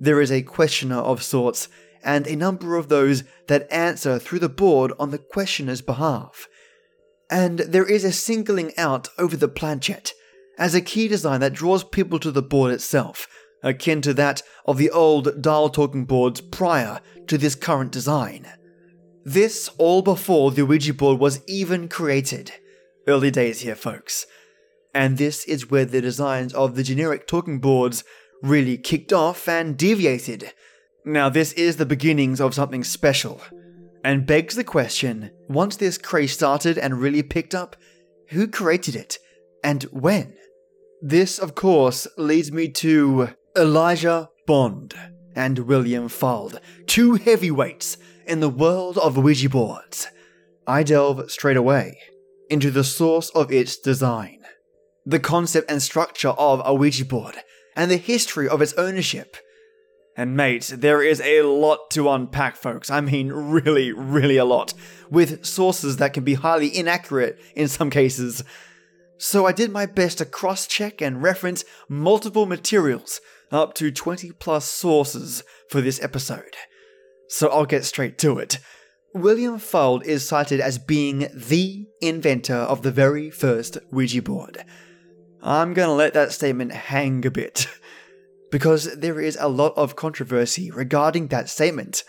There 0.00 0.18
is 0.18 0.32
a 0.32 0.40
questioner 0.40 0.96
of 0.96 1.22
sorts, 1.22 1.68
and 2.02 2.26
a 2.26 2.34
number 2.34 2.76
of 2.76 2.88
those 2.88 3.22
that 3.48 3.70
answer 3.70 4.18
through 4.18 4.38
the 4.38 4.48
board 4.48 4.94
on 4.98 5.10
the 5.10 5.18
questioner's 5.18 5.82
behalf. 5.82 6.48
And 7.30 7.58
there 7.58 7.84
is 7.84 8.02
a 8.02 8.12
singling 8.12 8.72
out 8.78 9.08
over 9.18 9.36
the 9.36 9.46
planchette 9.46 10.14
as 10.58 10.74
a 10.74 10.80
key 10.80 11.06
design 11.06 11.40
that 11.40 11.52
draws 11.52 11.84
people 11.84 12.18
to 12.20 12.30
the 12.30 12.40
board 12.40 12.72
itself, 12.72 13.28
akin 13.62 14.00
to 14.00 14.14
that 14.14 14.42
of 14.64 14.78
the 14.78 14.90
old 14.90 15.42
dial 15.42 15.68
talking 15.68 16.06
boards 16.06 16.40
prior 16.40 17.00
to 17.26 17.36
this 17.36 17.54
current 17.54 17.92
design. 17.92 18.46
This 19.22 19.68
all 19.76 20.00
before 20.00 20.50
the 20.50 20.64
Ouija 20.64 20.94
board 20.94 21.20
was 21.20 21.42
even 21.46 21.88
created. 21.88 22.52
Early 23.06 23.30
days 23.30 23.60
here, 23.60 23.76
folks. 23.76 24.26
And 24.94 25.18
this 25.18 25.44
is 25.44 25.70
where 25.70 25.84
the 25.84 26.00
designs 26.00 26.52
of 26.52 26.74
the 26.74 26.82
generic 26.82 27.26
talking 27.26 27.60
boards 27.60 28.04
really 28.42 28.76
kicked 28.76 29.12
off 29.12 29.48
and 29.48 29.76
deviated. 29.76 30.52
Now, 31.04 31.28
this 31.28 31.52
is 31.54 31.76
the 31.76 31.86
beginnings 31.86 32.40
of 32.40 32.54
something 32.54 32.84
special, 32.84 33.40
and 34.04 34.26
begs 34.26 34.54
the 34.54 34.64
question 34.64 35.30
once 35.48 35.76
this 35.76 35.98
craze 35.98 36.32
started 36.32 36.78
and 36.78 37.00
really 37.00 37.22
picked 37.22 37.54
up, 37.54 37.76
who 38.28 38.46
created 38.46 38.96
it 38.96 39.18
and 39.64 39.84
when? 39.84 40.34
This, 41.00 41.38
of 41.38 41.54
course, 41.54 42.06
leads 42.16 42.52
me 42.52 42.68
to 42.68 43.30
Elijah 43.56 44.28
Bond 44.46 44.94
and 45.34 45.60
William 45.60 46.08
Fuld, 46.08 46.60
two 46.86 47.14
heavyweights 47.14 47.96
in 48.26 48.40
the 48.40 48.48
world 48.48 48.98
of 48.98 49.16
Ouija 49.16 49.48
boards. 49.48 50.08
I 50.66 50.82
delve 50.82 51.30
straight 51.30 51.56
away 51.56 51.98
into 52.50 52.70
the 52.70 52.84
source 52.84 53.30
of 53.30 53.50
its 53.50 53.76
design, 53.76 54.41
the 55.04 55.20
concept 55.20 55.70
and 55.70 55.82
structure 55.82 56.30
of 56.30 56.62
a 56.64 56.74
Ouija 56.74 57.04
board, 57.04 57.36
and 57.76 57.90
the 57.90 57.96
history 57.96 58.48
of 58.48 58.62
its 58.62 58.72
ownership. 58.74 59.36
And 60.16 60.36
mate, 60.36 60.72
there 60.76 61.02
is 61.02 61.20
a 61.22 61.42
lot 61.42 61.90
to 61.92 62.10
unpack, 62.10 62.56
folks. 62.56 62.90
I 62.90 63.00
mean, 63.00 63.32
really, 63.32 63.92
really 63.92 64.36
a 64.36 64.44
lot, 64.44 64.74
with 65.10 65.44
sources 65.44 65.96
that 65.96 66.12
can 66.12 66.22
be 66.22 66.34
highly 66.34 66.76
inaccurate 66.76 67.40
in 67.54 67.68
some 67.68 67.88
cases 67.88 68.44
so 69.22 69.46
I 69.46 69.52
did 69.52 69.70
my 69.70 69.86
best 69.86 70.18
to 70.18 70.24
cross 70.24 70.66
check 70.66 71.00
and 71.00 71.22
reference 71.22 71.64
multiple 71.88 72.44
materials, 72.44 73.20
up 73.52 73.72
to 73.74 73.92
20 73.92 74.32
plus 74.32 74.66
sources, 74.66 75.44
for 75.68 75.80
this 75.80 76.02
episode. 76.02 76.56
So 77.28 77.48
I'll 77.48 77.64
get 77.64 77.84
straight 77.84 78.18
to 78.18 78.40
it. 78.40 78.58
William 79.14 79.60
Fuld 79.60 80.02
is 80.02 80.26
cited 80.26 80.58
as 80.58 80.76
being 80.76 81.28
the 81.32 81.86
inventor 82.00 82.56
of 82.56 82.82
the 82.82 82.90
very 82.90 83.30
first 83.30 83.78
Ouija 83.92 84.22
board. 84.22 84.64
I'm 85.42 85.74
gonna 85.74 85.94
let 85.94 86.14
that 86.14 86.30
statement 86.30 86.72
hang 86.72 87.26
a 87.26 87.30
bit, 87.30 87.66
because 88.52 88.96
there 88.96 89.20
is 89.20 89.36
a 89.40 89.48
lot 89.48 89.72
of 89.76 89.96
controversy 89.96 90.70
regarding 90.70 91.28
that 91.28 91.50
statement. 91.50 92.04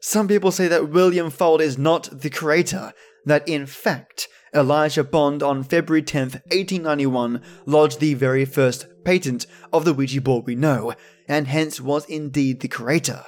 Some 0.00 0.28
people 0.28 0.52
say 0.52 0.68
that 0.68 0.90
William 0.90 1.30
Fuld 1.30 1.60
is 1.60 1.76
not 1.76 2.20
the 2.20 2.30
creator, 2.30 2.92
that 3.24 3.48
in 3.48 3.66
fact, 3.66 4.28
Elijah 4.54 5.02
Bond 5.02 5.42
on 5.42 5.64
February 5.64 6.02
10, 6.02 6.22
1891, 6.22 7.42
lodged 7.66 7.98
the 7.98 8.14
very 8.14 8.44
first 8.44 8.86
patent 9.04 9.46
of 9.72 9.84
the 9.84 9.92
Ouija 9.92 10.20
board 10.20 10.46
we 10.46 10.54
know, 10.54 10.94
and 11.26 11.48
hence 11.48 11.80
was 11.80 12.04
indeed 12.06 12.60
the 12.60 12.68
creator. 12.68 13.24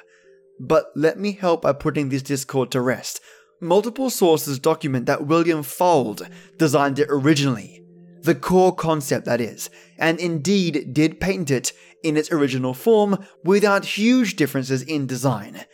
But 0.61 0.87
let 0.95 1.19
me 1.19 1.33
help 1.33 1.63
by 1.63 1.73
putting 1.73 2.09
this 2.09 2.23
discord 2.23 2.71
to 2.71 2.81
rest. 2.81 3.21
Multiple 3.61 4.09
sources 4.09 4.61
document 4.61 5.07
that 5.07 5.27
William 5.27 5.63
Fuld 5.63 6.31
designed 6.59 7.01
it 7.01 7.09
originally, 7.11 7.83
the 8.29 8.35
core 8.35 8.75
concept 8.75 9.25
that 9.25 9.41
is, 9.41 9.71
and 9.97 10.21
indeed 10.21 10.93
did 10.93 11.19
paint 11.19 11.51
it 11.51 11.73
in 12.03 12.15
its 12.15 12.31
original 12.31 12.75
form 12.75 13.25
without 13.43 13.97
huge 13.97 14.37
differences 14.37 14.83
in 14.83 15.07
design. 15.07 15.65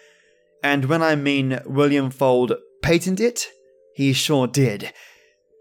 And 0.63 0.85
when 0.85 1.03
I 1.03 1.17
mean 1.17 1.61
William 1.67 2.13
Fuld 2.13 2.57
patented 2.81 3.27
it, 3.27 3.49
he 3.97 4.13
sure 4.13 4.47
did. 4.47 4.93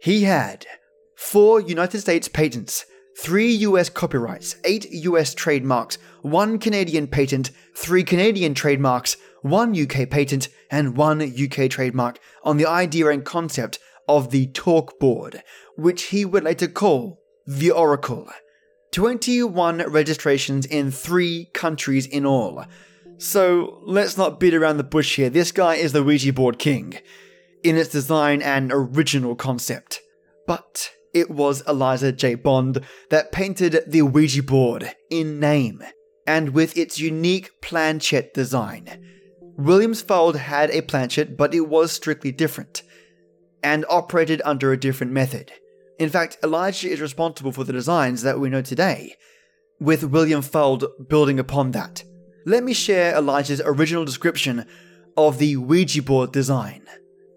He 0.03 0.25
had 0.25 0.67
four 1.15 1.59
United 1.59 1.99
States 1.99 2.27
patents, 2.27 2.85
three 3.19 3.51
US 3.69 3.89
copyrights, 3.89 4.57
eight 4.63 4.85
US 4.91 5.33
trademarks, 5.33 5.97
one 6.21 6.59
Canadian 6.59 7.07
patent, 7.07 7.49
three 7.75 8.03
Canadian 8.03 8.53
trademarks, 8.53 9.17
one 9.41 9.73
UK 9.75 10.07
patent, 10.11 10.47
and 10.69 10.95
one 10.95 11.23
UK 11.23 11.71
trademark 11.71 12.19
on 12.43 12.57
the 12.57 12.67
idea 12.67 13.07
and 13.07 13.25
concept 13.25 13.79
of 14.07 14.31
the 14.31 14.47
talk 14.47 14.99
board, 14.99 15.43
which 15.75 16.03
he 16.03 16.25
would 16.25 16.43
later 16.43 16.67
call 16.67 17.19
the 17.45 17.71
Oracle. 17.71 18.29
21 18.91 19.79
registrations 19.89 20.65
in 20.65 20.91
three 20.91 21.49
countries 21.53 22.05
in 22.05 22.25
all. 22.25 22.63
So 23.17 23.81
let's 23.83 24.17
not 24.17 24.39
beat 24.39 24.53
around 24.53 24.77
the 24.77 24.83
bush 24.83 25.15
here. 25.15 25.29
This 25.29 25.51
guy 25.51 25.75
is 25.75 25.93
the 25.93 26.03
Ouija 26.03 26.33
board 26.33 26.59
king 26.59 26.99
in 27.63 27.77
its 27.77 27.89
design 27.89 28.41
and 28.41 28.71
original 28.71 29.35
concept. 29.35 30.01
But 30.45 30.91
it 31.13 31.29
was 31.29 31.65
Elijah 31.67 32.37
Bond 32.37 32.81
that 33.09 33.31
painted 33.31 33.83
the 33.87 34.01
Ouija 34.01 34.43
board 34.43 34.95
in 35.09 35.39
name 35.39 35.83
and 36.27 36.49
with 36.49 36.77
its 36.77 36.99
unique 36.99 37.49
planchette 37.61 38.33
design. 38.33 39.03
Williams 39.57 40.03
Fuld 40.03 40.35
had 40.35 40.71
a 40.71 40.81
planchette, 40.81 41.37
but 41.37 41.53
it 41.53 41.67
was 41.67 41.91
strictly 41.91 42.31
different 42.31 42.83
and 43.63 43.85
operated 43.89 44.41
under 44.45 44.71
a 44.71 44.79
different 44.79 45.11
method. 45.11 45.51
In 45.97 46.09
fact, 46.09 46.37
Elijah 46.43 46.89
is 46.89 47.01
responsible 47.01 47.51
for 47.51 47.63
the 47.63 47.73
designs 47.73 48.21
that 48.23 48.39
we 48.39 48.49
know 48.49 48.61
today, 48.61 49.15
with 49.79 50.03
William 50.03 50.41
Fuld 50.41 50.85
building 51.07 51.39
upon 51.39 51.71
that. 51.71 52.03
Let 52.45 52.63
me 52.63 52.73
share 52.73 53.15
Elijah's 53.15 53.61
original 53.63 54.05
description 54.05 54.65
of 55.15 55.37
the 55.37 55.55
Ouija 55.55 56.01
board 56.01 56.31
design. 56.31 56.85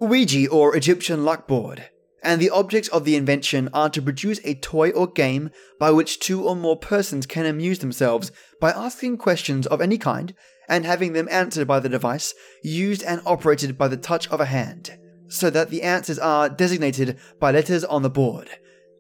Ouija, 0.00 0.49
or 0.50 0.76
Egyptian 0.76 1.25
luck 1.25 1.47
board, 1.47 1.90
and 2.23 2.40
the 2.40 2.50
objects 2.50 2.88
of 2.88 3.04
the 3.04 3.16
invention 3.16 3.68
are 3.73 3.88
to 3.90 4.02
produce 4.02 4.40
a 4.45 4.54
toy 4.54 4.90
or 4.90 5.06
game 5.06 5.50
by 5.78 5.90
which 5.90 6.18
two 6.18 6.42
or 6.47 6.56
more 6.56 6.76
persons 6.76 7.25
can 7.25 7.47
amuse 7.47 7.78
themselves 7.78 8.33
by 8.61 8.73
asking 8.73 9.16
questions 9.16 9.66
of 9.66 9.80
any 9.80 9.97
kind 9.97 10.35
and 10.68 10.85
having 10.85 11.12
them 11.12 11.28
answered 11.30 11.68
by 11.68 11.78
the 11.78 11.88
device, 11.88 12.35
used 12.62 13.02
and 13.04 13.23
operated 13.25 13.78
by 13.78 13.87
the 13.87 13.97
touch 13.97 14.28
of 14.28 14.40
a 14.40 14.47
hand, 14.47 14.99
so 15.28 15.50
that 15.50 15.71
the 15.71 15.83
answers 15.83 16.18
are 16.18 16.49
designated 16.49 17.18
by 17.38 17.50
letters 17.50 17.85
on 17.85 18.02
the 18.02 18.11
board. 18.11 18.49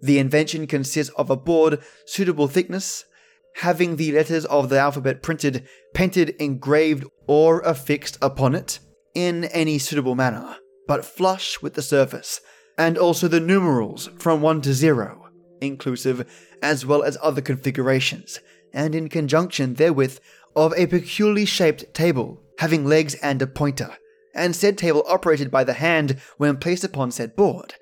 The 0.02 0.18
invention 0.18 0.66
consists 0.66 1.12
of 1.16 1.30
a 1.30 1.36
board 1.36 1.80
suitable 2.04 2.48
thickness, 2.48 3.04
having 3.56 3.96
the 3.96 4.12
letters 4.12 4.44
of 4.46 4.68
the 4.68 4.78
alphabet 4.78 5.22
printed, 5.22 5.66
painted, 5.94 6.30
engraved, 6.38 7.04
or 7.26 7.60
affixed 7.60 8.18
upon 8.20 8.54
it 8.54 8.78
in 9.14 9.44
any 9.44 9.78
suitable 9.78 10.14
manner, 10.14 10.56
but 10.86 11.04
flush 11.04 11.62
with 11.62 11.74
the 11.74 11.82
surface 11.82 12.40
and 12.78 12.98
also 12.98 13.28
the 13.28 13.40
numerals 13.40 14.10
from 14.18 14.42
1 14.42 14.60
to 14.62 14.74
0, 14.74 15.28
inclusive, 15.60 16.30
as 16.62 16.84
well 16.84 17.02
as 17.02 17.16
other 17.22 17.40
configurations, 17.40 18.40
and 18.72 18.94
in 18.94 19.08
conjunction 19.08 19.74
therewith 19.74 20.18
of 20.54 20.74
a 20.76 20.86
peculiarly 20.86 21.44
shaped 21.44 21.92
table, 21.94 22.42
having 22.58 22.84
legs 22.84 23.14
and 23.16 23.40
a 23.40 23.46
pointer, 23.46 23.96
and 24.36 24.54
said 24.54 24.78
table 24.78 25.02
operated 25.08 25.50
by 25.50 25.64
the 25.64 25.72
hand 25.72 26.20
when 26.36 26.56
placed 26.58 26.84
upon 26.84 27.10
said 27.10 27.34
board, 27.34 27.74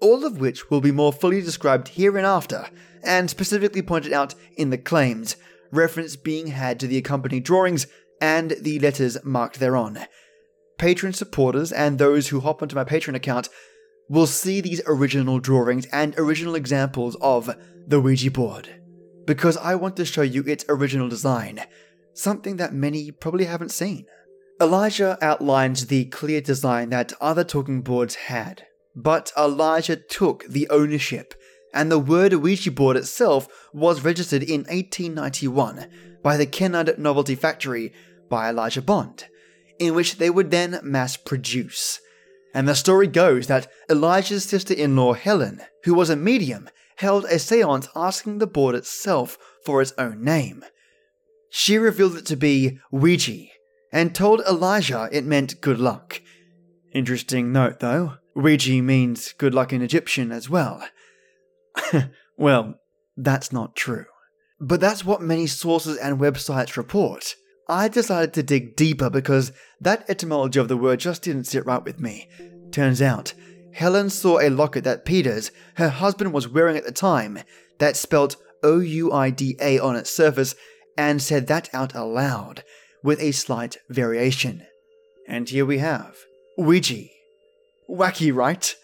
all 0.00 0.26
of 0.26 0.38
which 0.38 0.68
will 0.68 0.80
be 0.80 0.92
more 0.92 1.12
fully 1.12 1.40
described 1.40 1.88
hereinafter, 1.88 2.68
and 3.02 3.30
specifically 3.30 3.80
pointed 3.80 4.12
out 4.12 4.34
in 4.56 4.70
the 4.70 4.76
claims, 4.76 5.36
reference 5.70 6.16
being 6.16 6.48
had 6.48 6.78
to 6.80 6.86
the 6.86 6.98
accompanying 6.98 7.42
drawings 7.42 7.86
and 8.20 8.56
the 8.60 8.78
letters 8.80 9.16
marked 9.24 9.60
thereon. 9.60 10.00
Patron 10.76 11.12
supporters 11.12 11.72
and 11.72 11.98
those 11.98 12.28
who 12.28 12.40
hop 12.40 12.62
onto 12.62 12.76
my 12.76 12.84
Patreon 12.84 13.14
account 13.14 13.48
will 14.08 14.26
see 14.26 14.60
these 14.60 14.82
original 14.86 15.38
drawings 15.38 15.86
and 15.92 16.18
original 16.18 16.54
examples 16.54 17.16
of 17.20 17.54
the 17.86 18.00
Ouija 18.00 18.30
board. 18.30 18.68
Because 19.26 19.56
I 19.58 19.76
want 19.76 19.96
to 19.96 20.04
show 20.04 20.22
you 20.22 20.42
its 20.46 20.64
original 20.68 21.08
design, 21.08 21.60
something 22.14 22.56
that 22.56 22.74
many 22.74 23.10
probably 23.10 23.44
haven't 23.44 23.70
seen. 23.70 24.06
Elijah 24.60 25.16
outlines 25.22 25.86
the 25.86 26.04
clear 26.06 26.42
design 26.42 26.90
that 26.90 27.14
other 27.18 27.42
talking 27.42 27.80
boards 27.80 28.14
had, 28.14 28.66
but 28.94 29.32
Elijah 29.34 29.96
took 29.96 30.44
the 30.44 30.68
ownership, 30.68 31.32
and 31.72 31.90
the 31.90 31.98
word 31.98 32.34
Ouija 32.34 32.70
board 32.70 32.98
itself 32.98 33.48
was 33.72 34.04
registered 34.04 34.42
in 34.42 34.64
1891 34.64 35.88
by 36.22 36.36
the 36.36 36.44
Kennard 36.44 36.98
Novelty 36.98 37.34
Factory 37.34 37.90
by 38.28 38.50
Elijah 38.50 38.82
Bond, 38.82 39.28
in 39.78 39.94
which 39.94 40.18
they 40.18 40.28
would 40.28 40.50
then 40.50 40.78
mass 40.82 41.16
produce. 41.16 41.98
And 42.52 42.68
the 42.68 42.74
story 42.74 43.06
goes 43.06 43.46
that 43.46 43.66
Elijah's 43.88 44.44
sister 44.44 44.74
in 44.74 44.94
law 44.94 45.14
Helen, 45.14 45.62
who 45.84 45.94
was 45.94 46.10
a 46.10 46.16
medium, 46.16 46.68
held 46.96 47.24
a 47.24 47.38
seance 47.38 47.88
asking 47.96 48.38
the 48.38 48.46
board 48.46 48.74
itself 48.74 49.38
for 49.64 49.80
its 49.80 49.94
own 49.96 50.22
name. 50.22 50.66
She 51.48 51.78
revealed 51.78 52.16
it 52.16 52.26
to 52.26 52.36
be 52.36 52.78
Ouija 52.92 53.46
and 53.92 54.14
told 54.14 54.40
Elijah 54.48 55.08
it 55.12 55.24
meant 55.24 55.60
good 55.60 55.78
luck. 55.78 56.20
Interesting 56.92 57.52
note 57.52 57.80
though, 57.80 58.14
Ouija 58.34 58.82
means 58.82 59.32
good 59.32 59.54
luck 59.54 59.72
in 59.72 59.82
Egyptian 59.82 60.32
as 60.32 60.48
well. 60.48 60.82
well, 62.36 62.74
that's 63.16 63.52
not 63.52 63.76
true. 63.76 64.06
But 64.60 64.80
that's 64.80 65.04
what 65.04 65.22
many 65.22 65.46
sources 65.46 65.96
and 65.96 66.20
websites 66.20 66.76
report. 66.76 67.34
I 67.68 67.88
decided 67.88 68.34
to 68.34 68.42
dig 68.42 68.76
deeper 68.76 69.08
because 69.08 69.52
that 69.80 70.04
etymology 70.08 70.58
of 70.58 70.68
the 70.68 70.76
word 70.76 71.00
just 71.00 71.22
didn't 71.22 71.44
sit 71.44 71.64
right 71.64 71.82
with 71.82 72.00
me. 72.00 72.28
Turns 72.72 73.00
out, 73.00 73.32
Helen 73.72 74.10
saw 74.10 74.40
a 74.40 74.50
locket 74.50 74.84
that 74.84 75.04
Peters, 75.04 75.50
her 75.74 75.88
husband, 75.88 76.32
was 76.32 76.48
wearing 76.48 76.76
at 76.76 76.84
the 76.84 76.92
time 76.92 77.38
that 77.78 77.96
spelt 77.96 78.36
O 78.62 78.80
U 78.80 79.12
I 79.12 79.30
D 79.30 79.56
A 79.60 79.78
on 79.78 79.96
its 79.96 80.10
surface 80.10 80.54
and 80.98 81.22
said 81.22 81.46
that 81.46 81.70
out 81.72 81.94
aloud, 81.94 82.64
with 83.02 83.20
a 83.20 83.32
slight 83.32 83.78
variation. 83.88 84.66
And 85.26 85.48
here 85.48 85.66
we 85.66 85.78
have 85.78 86.16
Ouija. 86.56 87.04
Wacky, 87.88 88.34
right? 88.34 88.74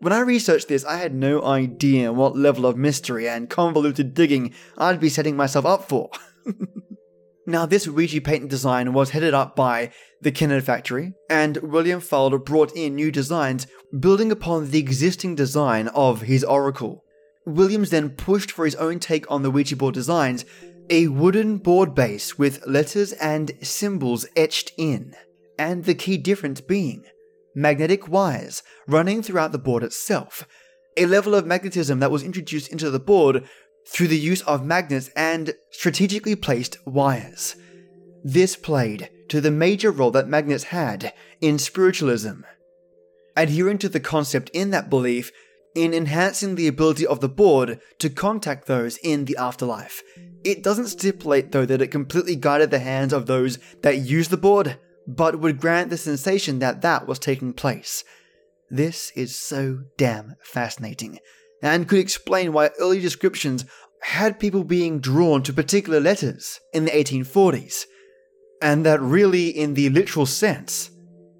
When 0.00 0.12
I 0.12 0.20
researched 0.20 0.68
this, 0.68 0.84
I 0.84 0.96
had 0.96 1.14
no 1.14 1.44
idea 1.44 2.12
what 2.12 2.36
level 2.36 2.66
of 2.66 2.76
mystery 2.76 3.28
and 3.28 3.48
convoluted 3.48 4.14
digging 4.14 4.52
I'd 4.76 5.00
be 5.00 5.08
setting 5.08 5.36
myself 5.36 5.64
up 5.64 5.88
for. 5.88 6.10
Now, 7.44 7.66
this 7.66 7.88
Ouija 7.88 8.20
patent 8.20 8.50
design 8.50 8.92
was 8.92 9.10
headed 9.10 9.34
up 9.34 9.56
by 9.56 9.90
the 10.20 10.30
Kennard 10.30 10.62
factory, 10.62 11.12
and 11.28 11.56
William 11.56 12.00
Fuld 12.00 12.44
brought 12.44 12.70
in 12.76 12.94
new 12.94 13.10
designs 13.10 13.66
building 13.98 14.30
upon 14.30 14.70
the 14.70 14.78
existing 14.78 15.34
design 15.34 15.88
of 15.88 16.22
his 16.22 16.44
Oracle. 16.44 17.02
Williams 17.44 17.90
then 17.90 18.10
pushed 18.10 18.52
for 18.52 18.64
his 18.64 18.76
own 18.76 19.00
take 19.00 19.28
on 19.28 19.42
the 19.42 19.50
Ouija 19.50 19.74
board 19.74 19.92
designs, 19.92 20.44
a 20.92 21.08
wooden 21.08 21.56
board 21.56 21.94
base 21.94 22.38
with 22.38 22.66
letters 22.66 23.14
and 23.14 23.50
symbols 23.62 24.26
etched 24.36 24.72
in, 24.76 25.14
and 25.58 25.84
the 25.84 25.94
key 25.94 26.18
difference 26.18 26.60
being 26.60 27.02
magnetic 27.54 28.08
wires 28.08 28.62
running 28.86 29.22
throughout 29.22 29.52
the 29.52 29.58
board 29.58 29.82
itself, 29.82 30.46
a 30.98 31.06
level 31.06 31.34
of 31.34 31.46
magnetism 31.46 31.98
that 31.98 32.10
was 32.10 32.22
introduced 32.22 32.70
into 32.70 32.90
the 32.90 33.00
board 33.00 33.42
through 33.88 34.06
the 34.06 34.18
use 34.18 34.42
of 34.42 34.66
magnets 34.66 35.08
and 35.16 35.54
strategically 35.70 36.36
placed 36.36 36.76
wires. 36.86 37.56
This 38.22 38.54
played 38.54 39.08
to 39.30 39.40
the 39.40 39.50
major 39.50 39.90
role 39.90 40.10
that 40.10 40.28
magnets 40.28 40.64
had 40.64 41.14
in 41.40 41.58
spiritualism. 41.58 42.42
Adhering 43.34 43.78
to 43.78 43.88
the 43.88 43.98
concept 43.98 44.50
in 44.52 44.72
that 44.72 44.90
belief 44.90 45.32
in 45.74 45.94
enhancing 45.94 46.54
the 46.54 46.68
ability 46.68 47.06
of 47.06 47.20
the 47.20 47.28
board 47.28 47.80
to 47.98 48.10
contact 48.10 48.66
those 48.66 48.98
in 48.98 49.24
the 49.24 49.36
afterlife. 49.36 50.02
It 50.44 50.62
doesn't 50.62 50.88
stipulate, 50.88 51.52
though, 51.52 51.66
that 51.66 51.82
it 51.82 51.88
completely 51.88 52.36
guided 52.36 52.70
the 52.70 52.78
hands 52.78 53.12
of 53.12 53.26
those 53.26 53.58
that 53.82 53.98
use 53.98 54.28
the 54.28 54.36
board, 54.36 54.78
but 55.06 55.40
would 55.40 55.60
grant 55.60 55.90
the 55.90 55.96
sensation 55.96 56.58
that 56.58 56.82
that 56.82 57.06
was 57.06 57.18
taking 57.18 57.52
place. 57.52 58.04
This 58.70 59.12
is 59.14 59.36
so 59.38 59.80
damn 59.96 60.36
fascinating 60.42 61.18
and 61.62 61.88
could 61.88 61.98
explain 61.98 62.52
why 62.52 62.70
early 62.80 63.00
descriptions 63.00 63.64
had 64.02 64.40
people 64.40 64.64
being 64.64 64.98
drawn 64.98 65.42
to 65.44 65.52
particular 65.52 66.00
letters 66.00 66.58
in 66.72 66.84
the 66.84 66.90
1840s, 66.90 67.84
and 68.60 68.84
that 68.84 69.00
really, 69.00 69.48
in 69.48 69.74
the 69.74 69.88
literal 69.90 70.26
sense, 70.26 70.90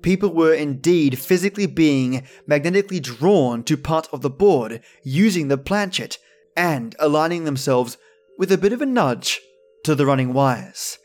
people 0.02 0.32
were 0.32 0.54
indeed 0.54 1.18
physically 1.18 1.66
being 1.66 2.26
magnetically 2.46 3.00
drawn 3.00 3.62
to 3.64 3.76
part 3.76 4.08
of 4.12 4.20
the 4.20 4.30
board 4.30 4.82
using 5.02 5.48
the 5.48 5.58
planchette 5.58 6.18
and 6.56 6.94
aligning 6.98 7.44
themselves 7.44 7.96
with 8.38 8.52
a 8.52 8.58
bit 8.58 8.72
of 8.72 8.82
a 8.82 8.86
nudge 8.86 9.40
to 9.84 9.94
the 9.94 10.06
running 10.06 10.32
wires. 10.32 10.98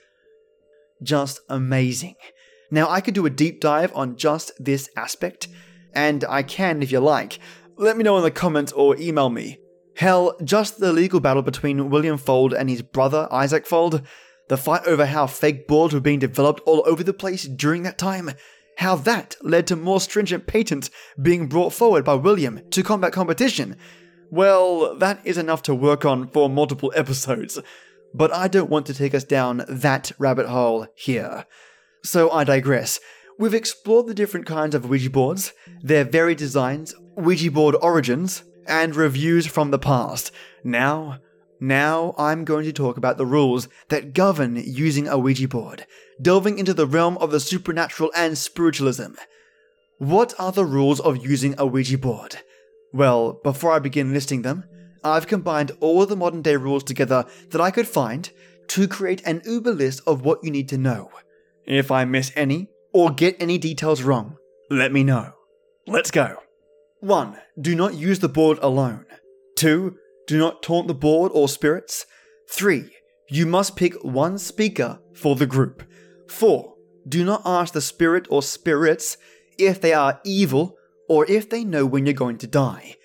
Just 1.01 1.39
amazing. 1.49 2.15
Now, 2.69 2.89
I 2.89 3.01
could 3.01 3.13
do 3.13 3.25
a 3.25 3.29
deep 3.29 3.61
dive 3.61 3.95
on 3.95 4.17
just 4.17 4.51
this 4.59 4.89
aspect, 4.97 5.47
and 5.93 6.25
I 6.25 6.43
can 6.43 6.83
if 6.83 6.91
you 6.91 6.99
like, 6.99 7.39
let 7.77 7.95
me 7.95 8.03
know 8.03 8.17
in 8.17 8.23
the 8.23 8.31
comments 8.31 8.71
or 8.71 8.97
email 8.97 9.29
me. 9.29 9.59
Hell, 9.95 10.35
just 10.43 10.79
the 10.79 10.91
legal 10.91 11.19
battle 11.19 11.41
between 11.41 11.89
William 11.89 12.17
Fuld 12.17 12.53
and 12.53 12.69
his 12.69 12.81
brother 12.81 13.27
Isaac 13.31 13.65
Fuld, 13.65 14.05
the 14.47 14.57
fight 14.57 14.85
over 14.85 15.05
how 15.05 15.27
fake 15.27 15.67
boards 15.67 15.93
were 15.93 15.99
being 15.99 16.19
developed 16.19 16.61
all 16.65 16.83
over 16.85 17.03
the 17.03 17.13
place 17.13 17.43
during 17.45 17.83
that 17.83 17.97
time, 17.97 18.31
how 18.77 18.95
that 18.95 19.35
led 19.41 19.67
to 19.67 19.75
more 19.75 19.99
stringent 19.99 20.47
patents 20.47 20.89
being 21.21 21.47
brought 21.47 21.73
forward 21.73 22.05
by 22.05 22.13
William 22.13 22.61
to 22.69 22.83
combat 22.83 23.11
competition. 23.11 23.75
Well, 24.29 24.95
that 24.95 25.19
is 25.25 25.37
enough 25.37 25.63
to 25.63 25.75
work 25.75 26.05
on 26.05 26.29
for 26.29 26.49
multiple 26.49 26.93
episodes, 26.95 27.59
but 28.13 28.31
I 28.31 28.47
don't 28.47 28.69
want 28.69 28.85
to 28.87 28.93
take 28.93 29.15
us 29.15 29.23
down 29.23 29.65
that 29.67 30.11
rabbit 30.19 30.47
hole 30.47 30.87
here. 30.95 31.45
So 32.03 32.29
I 32.29 32.43
digress. 32.43 32.99
We've 33.39 33.53
explored 33.53 34.07
the 34.07 34.13
different 34.13 34.45
kinds 34.45 34.75
of 34.75 34.89
Ouija 34.89 35.09
boards, 35.09 35.53
their 35.81 36.03
varied 36.03 36.37
designs, 36.37 36.93
Ouija 37.15 37.51
board 37.51 37.75
origins, 37.81 38.43
and 38.67 38.95
reviews 38.95 39.47
from 39.47 39.71
the 39.71 39.79
past. 39.79 40.31
Now, 40.63 41.19
Now 41.59 42.13
I'm 42.17 42.45
going 42.45 42.65
to 42.65 42.73
talk 42.73 42.97
about 42.97 43.17
the 43.17 43.25
rules 43.25 43.67
that 43.89 44.13
govern 44.13 44.55
using 44.55 45.07
a 45.07 45.17
Ouija 45.17 45.47
board, 45.47 45.87
delving 46.21 46.59
into 46.59 46.73
the 46.73 46.85
realm 46.85 47.17
of 47.17 47.31
the 47.31 47.39
supernatural 47.39 48.11
and 48.15 48.37
spiritualism. 48.37 49.13
What 49.97 50.33
are 50.37 50.51
the 50.51 50.65
rules 50.65 50.99
of 50.99 51.25
using 51.25 51.55
a 51.57 51.65
Ouija 51.65 51.97
board? 51.97 52.37
Well, 52.93 53.39
before 53.43 53.71
I 53.71 53.79
begin 53.79 54.13
listing 54.13 54.43
them, 54.43 54.65
I've 55.03 55.27
combined 55.27 55.71
all 55.79 56.05
the 56.05 56.15
modern 56.15 56.41
day 56.41 56.55
rules 56.55 56.83
together 56.83 57.25
that 57.49 57.61
I 57.61 57.71
could 57.71 57.87
find 57.87 58.29
to 58.69 58.87
create 58.87 59.25
an 59.25 59.41
uber 59.45 59.73
list 59.73 60.01
of 60.05 60.21
what 60.21 60.43
you 60.43 60.51
need 60.51 60.69
to 60.69 60.77
know. 60.77 61.09
If 61.65 61.91
I 61.91 62.05
miss 62.05 62.31
any 62.35 62.69
or 62.93 63.11
get 63.11 63.35
any 63.39 63.57
details 63.57 64.03
wrong, 64.03 64.37
let 64.69 64.91
me 64.91 65.03
know. 65.03 65.33
Let's 65.87 66.11
go. 66.11 66.37
1. 66.99 67.37
Do 67.59 67.75
not 67.75 67.95
use 67.95 68.19
the 68.19 68.29
board 68.29 68.59
alone. 68.61 69.05
2. 69.55 69.95
Do 70.27 70.37
not 70.37 70.61
taunt 70.61 70.87
the 70.87 70.93
board 70.93 71.31
or 71.33 71.47
spirits. 71.47 72.05
3. 72.49 72.89
You 73.29 73.45
must 73.45 73.75
pick 73.75 73.93
one 74.03 74.37
speaker 74.37 74.99
for 75.15 75.35
the 75.35 75.45
group. 75.45 75.83
4. 76.29 76.75
Do 77.07 77.23
not 77.23 77.41
ask 77.45 77.73
the 77.73 77.81
spirit 77.81 78.27
or 78.29 78.43
spirits 78.43 79.17
if 79.57 79.79
they 79.79 79.93
are 79.93 80.19
evil 80.25 80.75
or 81.07 81.25
if 81.29 81.49
they 81.49 81.63
know 81.63 81.85
when 81.85 82.05
you're 82.05 82.13
going 82.13 82.37
to 82.39 82.47
die. 82.47 82.95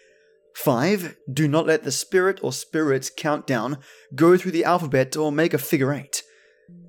5. 0.56 1.16
Do 1.32 1.48
not 1.48 1.66
let 1.66 1.84
the 1.84 1.92
spirit 1.92 2.40
or 2.42 2.52
spirits 2.52 3.10
countdown 3.16 3.78
go 4.14 4.36
through 4.36 4.50
the 4.50 4.64
alphabet 4.64 5.16
or 5.16 5.32
make 5.32 5.54
a 5.54 5.58
figure 5.58 5.92
8. 5.92 6.22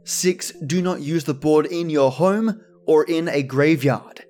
6. 0.03 0.51
Do 0.65 0.81
not 0.81 1.01
use 1.01 1.23
the 1.25 1.33
board 1.33 1.67
in 1.67 1.89
your 1.89 2.11
home 2.11 2.61
or 2.85 3.03
in 3.03 3.29
a 3.29 3.43
graveyard. 3.43 4.25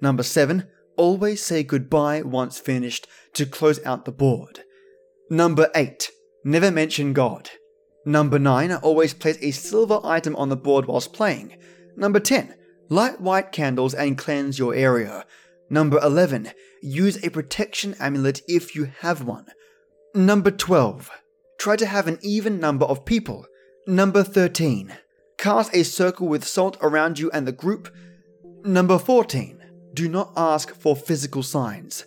Number 0.00 0.22
7. 0.22 0.66
Always 0.96 1.42
say 1.42 1.62
goodbye 1.62 2.22
once 2.22 2.58
finished 2.58 3.06
to 3.34 3.46
close 3.46 3.84
out 3.84 4.04
the 4.04 4.12
board. 4.12 4.60
Number 5.30 5.70
8. 5.74 6.10
Never 6.44 6.70
mention 6.70 7.12
God. 7.12 7.50
Number 8.04 8.38
9. 8.38 8.72
Always 8.74 9.12
place 9.12 9.38
a 9.40 9.50
silver 9.50 9.98
item 10.04 10.36
on 10.36 10.48
the 10.48 10.56
board 10.56 10.86
whilst 10.86 11.12
playing. 11.12 11.56
Number 11.96 12.20
10. 12.20 12.54
Light 12.88 13.20
white 13.20 13.50
candles 13.50 13.92
and 13.92 14.16
cleanse 14.16 14.58
your 14.58 14.72
area. 14.72 15.26
Number 15.68 15.98
11. 15.98 16.52
Use 16.80 17.22
a 17.24 17.30
protection 17.30 17.96
amulet 17.98 18.42
if 18.46 18.76
you 18.76 18.84
have 19.00 19.24
one. 19.24 19.46
Number 20.14 20.52
12. 20.52 21.10
Try 21.58 21.74
to 21.74 21.86
have 21.86 22.06
an 22.06 22.18
even 22.22 22.60
number 22.60 22.86
of 22.86 23.04
people. 23.04 23.46
Number 23.88 24.22
13. 24.22 24.96
Cast 25.38 25.74
a 25.74 25.82
circle 25.82 26.28
with 26.28 26.44
salt 26.44 26.76
around 26.80 27.18
you 27.18 27.32
and 27.32 27.48
the 27.48 27.52
group. 27.52 27.92
Number 28.62 28.98
14. 28.98 29.60
Do 29.92 30.08
not 30.08 30.32
ask 30.36 30.72
for 30.72 30.94
physical 30.94 31.42
signs. 31.42 32.04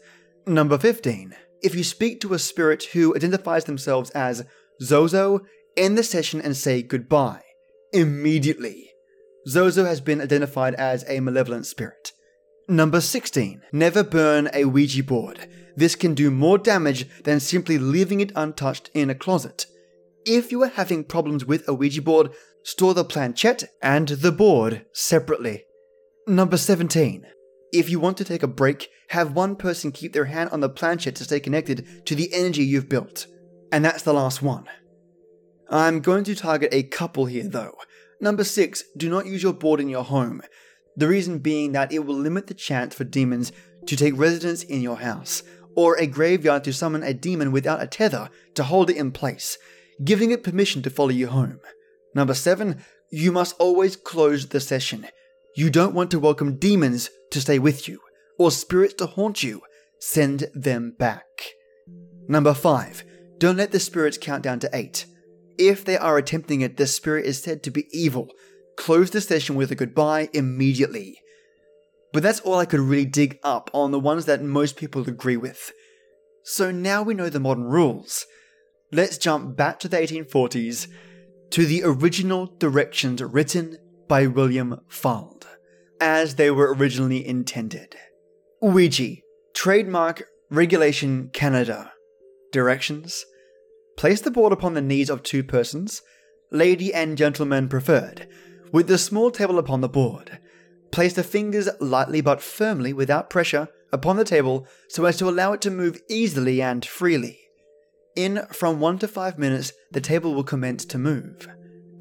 Number 0.47 0.77
15. 0.77 1.36
If 1.62 1.76
you 1.76 1.84
speak 1.84 2.22
to 2.22 2.34
a 2.34 2.39
spirit 2.39 2.84
who 2.93 3.15
identifies 3.15 3.65
themselves 3.65 4.10
as 4.12 4.45
Zozo, 4.82 5.41
end 5.76 5.98
the 5.98 6.04
session 6.04 6.41
and 6.41 6.56
say 6.56 6.82
goodbye. 6.82 7.41
Immediately. 7.91 8.91
Zozo 9.48 9.86
has 9.86 10.00
been 10.00 10.22
identified 10.22 10.76
as 10.76 11.04
a 11.08 11.19
malevolent 11.19 11.65
spirit. 11.65 12.13
Number 12.67 13.02
16. 13.02 13.62
Never 13.72 14.04
burn 14.04 14.50
a 14.54 14.65
Ouija 14.65 15.04
board. 15.04 15.48
This 15.76 15.95
can 15.95 16.13
do 16.13 16.30
more 16.30 16.58
damage 16.58 17.08
than 17.24 17.39
simply 17.39 17.78
leaving 17.78 18.22
it 18.22 18.32
untouched 18.36 18.89
in 18.93 19.10
a 19.10 19.15
closet. 19.15 19.65
If 20.26 20.52
you 20.52 20.63
are 20.63 20.69
having 20.69 21.04
problems 21.04 21.45
with 21.45 21.67
a 21.67 21.74
Ouija 21.74 22.02
board, 22.02 22.32
store 22.63 22.93
the 22.93 23.04
planchette 23.04 23.63
and 23.82 24.08
the 24.08 24.32
board 24.32 24.86
separately. 24.93 25.65
Number 26.28 26.58
17. 26.58 27.26
If 27.71 27.89
you 27.89 27.99
want 27.99 28.17
to 28.17 28.23
take 28.23 28.43
a 28.43 28.47
break, 28.47 28.89
have 29.10 29.34
one 29.34 29.55
person 29.55 29.91
keep 29.91 30.13
their 30.13 30.25
hand 30.25 30.49
on 30.51 30.60
the 30.60 30.69
planchette 30.69 31.15
to 31.17 31.23
stay 31.23 31.39
connected 31.39 32.05
to 32.05 32.15
the 32.15 32.34
energy 32.34 32.63
you've 32.63 32.89
built. 32.89 33.27
And 33.71 33.86
that's 33.86 34.03
the 34.03 34.13
last 34.13 34.41
one. 34.41 34.65
I'm 35.69 35.99
going 35.99 36.23
to 36.23 36.36
target 36.36 36.73
a 36.73 36.84
couple 36.84 37.25
here 37.25 37.47
though. 37.47 37.75
Number 38.19 38.43
6. 38.43 38.84
Do 38.97 39.10
not 39.10 39.27
use 39.27 39.43
your 39.43 39.53
board 39.53 39.79
in 39.79 39.88
your 39.88 40.03
home. 40.03 40.41
The 40.97 41.08
reason 41.08 41.39
being 41.39 41.71
that 41.73 41.93
it 41.93 41.99
will 41.99 42.15
limit 42.15 42.47
the 42.47 42.53
chance 42.53 42.95
for 42.95 43.03
demons 43.03 43.51
to 43.86 43.95
take 43.95 44.17
residence 44.17 44.63
in 44.63 44.82
your 44.82 44.97
house, 44.97 45.43
or 45.75 45.95
a 45.95 46.08
graveyard 46.08 46.63
to 46.65 46.73
summon 46.73 47.03
a 47.03 47.13
demon 47.13 47.51
without 47.51 47.82
a 47.82 47.88
tether 47.88 48.29
to 48.55 48.63
hold 48.63 48.89
it 48.89 48.97
in 48.97 49.12
place, 49.12 49.58
giving 50.03 50.32
it 50.32 50.43
permission 50.43 50.82
to 50.82 50.89
follow 50.89 51.10
you 51.10 51.27
home. 51.27 51.60
Number 52.15 52.34
7. 52.34 52.84
You 53.12 53.32
must 53.32 53.55
always 53.60 53.95
close 53.95 54.47
the 54.47 54.60
session. 54.60 55.08
You 55.55 55.69
don't 55.69 55.95
want 55.95 56.12
to 56.12 56.19
welcome 56.19 56.57
demons 56.57 57.09
to 57.31 57.41
stay 57.41 57.59
with 57.59 57.88
you, 57.88 57.99
or 58.38 58.51
spirits 58.51 58.93
to 58.95 59.07
haunt 59.07 59.43
you. 59.43 59.62
Send 59.99 60.45
them 60.53 60.95
back. 60.97 61.25
Number 62.27 62.53
5. 62.53 63.03
Don't 63.39 63.57
let 63.57 63.71
the 63.71 63.79
spirits 63.79 64.17
count 64.17 64.43
down 64.43 64.59
to 64.59 64.69
8. 64.71 65.05
If 65.57 65.83
they 65.83 65.97
are 65.97 66.17
attempting 66.17 66.62
it, 66.62 66.77
the 66.77 66.88
spirit 66.88 67.25
is 67.25 67.41
said 67.41 67.63
to 67.63 67.71
be 67.71 67.88
evil, 67.91 68.29
close 68.77 69.09
the 69.09 69.21
session 69.21 69.55
with 69.55 69.71
a 69.71 69.75
goodbye 69.75 70.29
immediately. 70.33 71.19
But 72.13 72.23
that's 72.23 72.39
all 72.39 72.55
I 72.55 72.65
could 72.65 72.79
really 72.79 73.05
dig 73.05 73.39
up 73.43 73.69
on 73.73 73.91
the 73.91 73.99
ones 73.99 74.25
that 74.25 74.41
most 74.41 74.77
people 74.77 75.01
agree 75.01 75.38
with. 75.38 75.71
So 76.43 76.71
now 76.71 77.03
we 77.03 77.13
know 77.13 77.29
the 77.29 77.39
modern 77.39 77.65
rules. 77.65 78.25
Let's 78.91 79.17
jump 79.17 79.57
back 79.57 79.79
to 79.79 79.88
the 79.88 79.97
1840s 79.97 80.88
to 81.51 81.65
the 81.65 81.83
original 81.83 82.45
directions 82.45 83.21
written 83.21 83.77
by 84.10 84.28
William 84.28 84.82
Fuld, 84.89 85.45
as 86.02 86.36
they 86.36 86.52
were 86.52 86.74
originally 86.74 87.26
intended. 87.26 87.95
Ouija, 88.62 89.17
Trademark 89.54 90.24
Regulation 90.50 91.30
Canada. 91.32 91.93
Directions 92.52 93.26
Place 93.95 94.19
the 94.22 94.32
board 94.32 94.52
upon 94.52 94.74
the 94.74 94.82
knees 94.82 95.10
of 95.10 95.22
two 95.22 95.43
persons, 95.43 96.02
lady 96.52 96.93
and 96.93 97.17
gentleman 97.17 97.69
preferred 97.69 98.28
with 98.72 98.88
the 98.88 98.98
small 98.98 99.30
table 99.30 99.60
upon 99.60 99.82
the 99.82 99.89
board, 99.89 100.39
place 100.91 101.13
the 101.13 101.24
fingers 101.24 101.69
lightly 101.80 102.22
but 102.22 102.41
firmly 102.41 102.93
without 102.93 103.30
pressure 103.30 103.67
upon 103.91 104.17
the 104.17 104.24
table 104.24 104.67
so 104.88 105.06
as 105.06 105.17
to 105.17 105.30
allow 105.30 105.54
it 105.54 105.62
to 105.62 105.72
move 105.72 106.02
easily 106.10 106.62
and 106.62 106.84
freely. 106.86 107.39
In 108.15 108.45
from 108.52 108.80
1 108.80 109.00
to 109.00 109.08
5 109.08 109.38
minutes, 109.38 109.72
the 109.91 110.02
table 110.02 110.34
will 110.34 110.43
commence 110.43 110.84
to 110.86 110.98
move. 110.98 111.48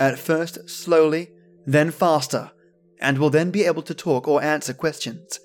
At 0.01 0.19
first 0.19 0.71
slowly, 0.71 1.31
then 1.69 1.91
faster, 1.91 2.51
and 2.99 3.19
will 3.19 3.29
then 3.29 3.51
be 3.51 3.65
able 3.65 3.83
to 3.83 3.95
talk 3.95 4.27
or 4.27 4.43
answer 4.43 4.73
questions. 4.73 5.39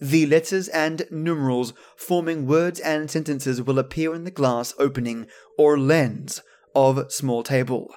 The 0.00 0.24
letters 0.26 0.68
and 0.68 1.02
numerals 1.10 1.74
forming 1.96 2.46
words 2.46 2.78
and 2.78 3.10
sentences 3.10 3.60
will 3.60 3.78
appear 3.78 4.14
in 4.14 4.22
the 4.22 4.30
glass 4.30 4.72
opening 4.78 5.26
or 5.58 5.76
lens 5.76 6.40
of 6.74 7.12
small 7.12 7.42
table. 7.42 7.92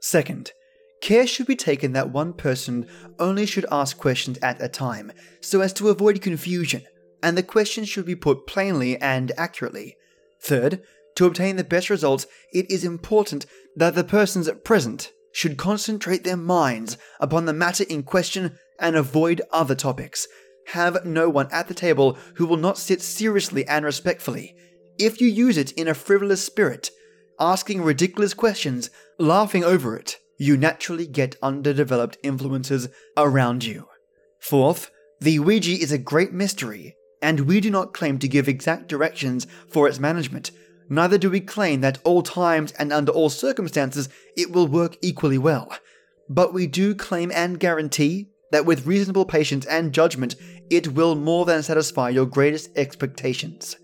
Second, 0.00 0.52
Care 1.00 1.26
should 1.26 1.46
be 1.46 1.56
taken 1.56 1.94
that 1.94 2.10
one 2.10 2.34
person 2.34 2.86
only 3.18 3.46
should 3.46 3.64
ask 3.72 3.96
questions 3.96 4.38
at 4.42 4.62
a 4.62 4.68
time, 4.68 5.10
so 5.40 5.62
as 5.62 5.72
to 5.72 5.88
avoid 5.88 6.20
confusion, 6.20 6.82
and 7.22 7.38
the 7.38 7.42
questions 7.42 7.88
should 7.88 8.04
be 8.04 8.14
put 8.14 8.46
plainly 8.46 9.00
and 9.00 9.32
accurately. 9.38 9.96
Third, 10.42 10.82
to 11.14 11.24
obtain 11.24 11.56
the 11.56 11.64
best 11.64 11.88
results, 11.88 12.26
it 12.52 12.70
is 12.70 12.84
important 12.84 13.46
that 13.74 13.94
the 13.94 14.04
persons 14.04 14.50
present 14.62 15.10
should 15.32 15.56
concentrate 15.56 16.24
their 16.24 16.36
minds 16.36 16.96
upon 17.18 17.44
the 17.44 17.52
matter 17.52 17.84
in 17.84 18.02
question 18.02 18.58
and 18.78 18.96
avoid 18.96 19.42
other 19.52 19.74
topics. 19.74 20.26
Have 20.68 21.04
no 21.04 21.28
one 21.28 21.48
at 21.50 21.68
the 21.68 21.74
table 21.74 22.16
who 22.34 22.46
will 22.46 22.56
not 22.56 22.78
sit 22.78 23.02
seriously 23.02 23.66
and 23.66 23.84
respectfully. 23.84 24.54
If 24.98 25.20
you 25.20 25.28
use 25.28 25.56
it 25.56 25.72
in 25.72 25.88
a 25.88 25.94
frivolous 25.94 26.44
spirit, 26.44 26.90
asking 27.38 27.82
ridiculous 27.82 28.34
questions, 28.34 28.90
laughing 29.18 29.64
over 29.64 29.96
it, 29.96 30.18
you 30.38 30.56
naturally 30.56 31.06
get 31.06 31.36
underdeveloped 31.42 32.18
influences 32.22 32.88
around 33.16 33.64
you. 33.64 33.86
Fourth, 34.40 34.90
the 35.20 35.38
Ouija 35.38 35.72
is 35.72 35.92
a 35.92 35.98
great 35.98 36.32
mystery, 36.32 36.96
and 37.20 37.40
we 37.40 37.60
do 37.60 37.70
not 37.70 37.92
claim 37.92 38.18
to 38.18 38.28
give 38.28 38.48
exact 38.48 38.88
directions 38.88 39.46
for 39.68 39.86
its 39.86 39.98
management. 39.98 40.50
Neither 40.90 41.16
do 41.16 41.30
we 41.30 41.40
claim 41.40 41.80
that 41.80 41.98
all 42.04 42.22
times 42.22 42.72
and 42.72 42.92
under 42.92 43.12
all 43.12 43.30
circumstances 43.30 44.08
it 44.36 44.50
will 44.50 44.66
work 44.66 44.98
equally 45.00 45.38
well. 45.38 45.72
But 46.28 46.52
we 46.52 46.66
do 46.66 46.94
claim 46.94 47.30
and 47.32 47.60
guarantee 47.60 48.28
that 48.50 48.66
with 48.66 48.86
reasonable 48.86 49.24
patience 49.24 49.64
and 49.66 49.94
judgment, 49.94 50.34
it 50.68 50.88
will 50.88 51.14
more 51.14 51.44
than 51.44 51.62
satisfy 51.62 52.08
your 52.08 52.26
greatest 52.26 52.70
expectations. 52.76 53.76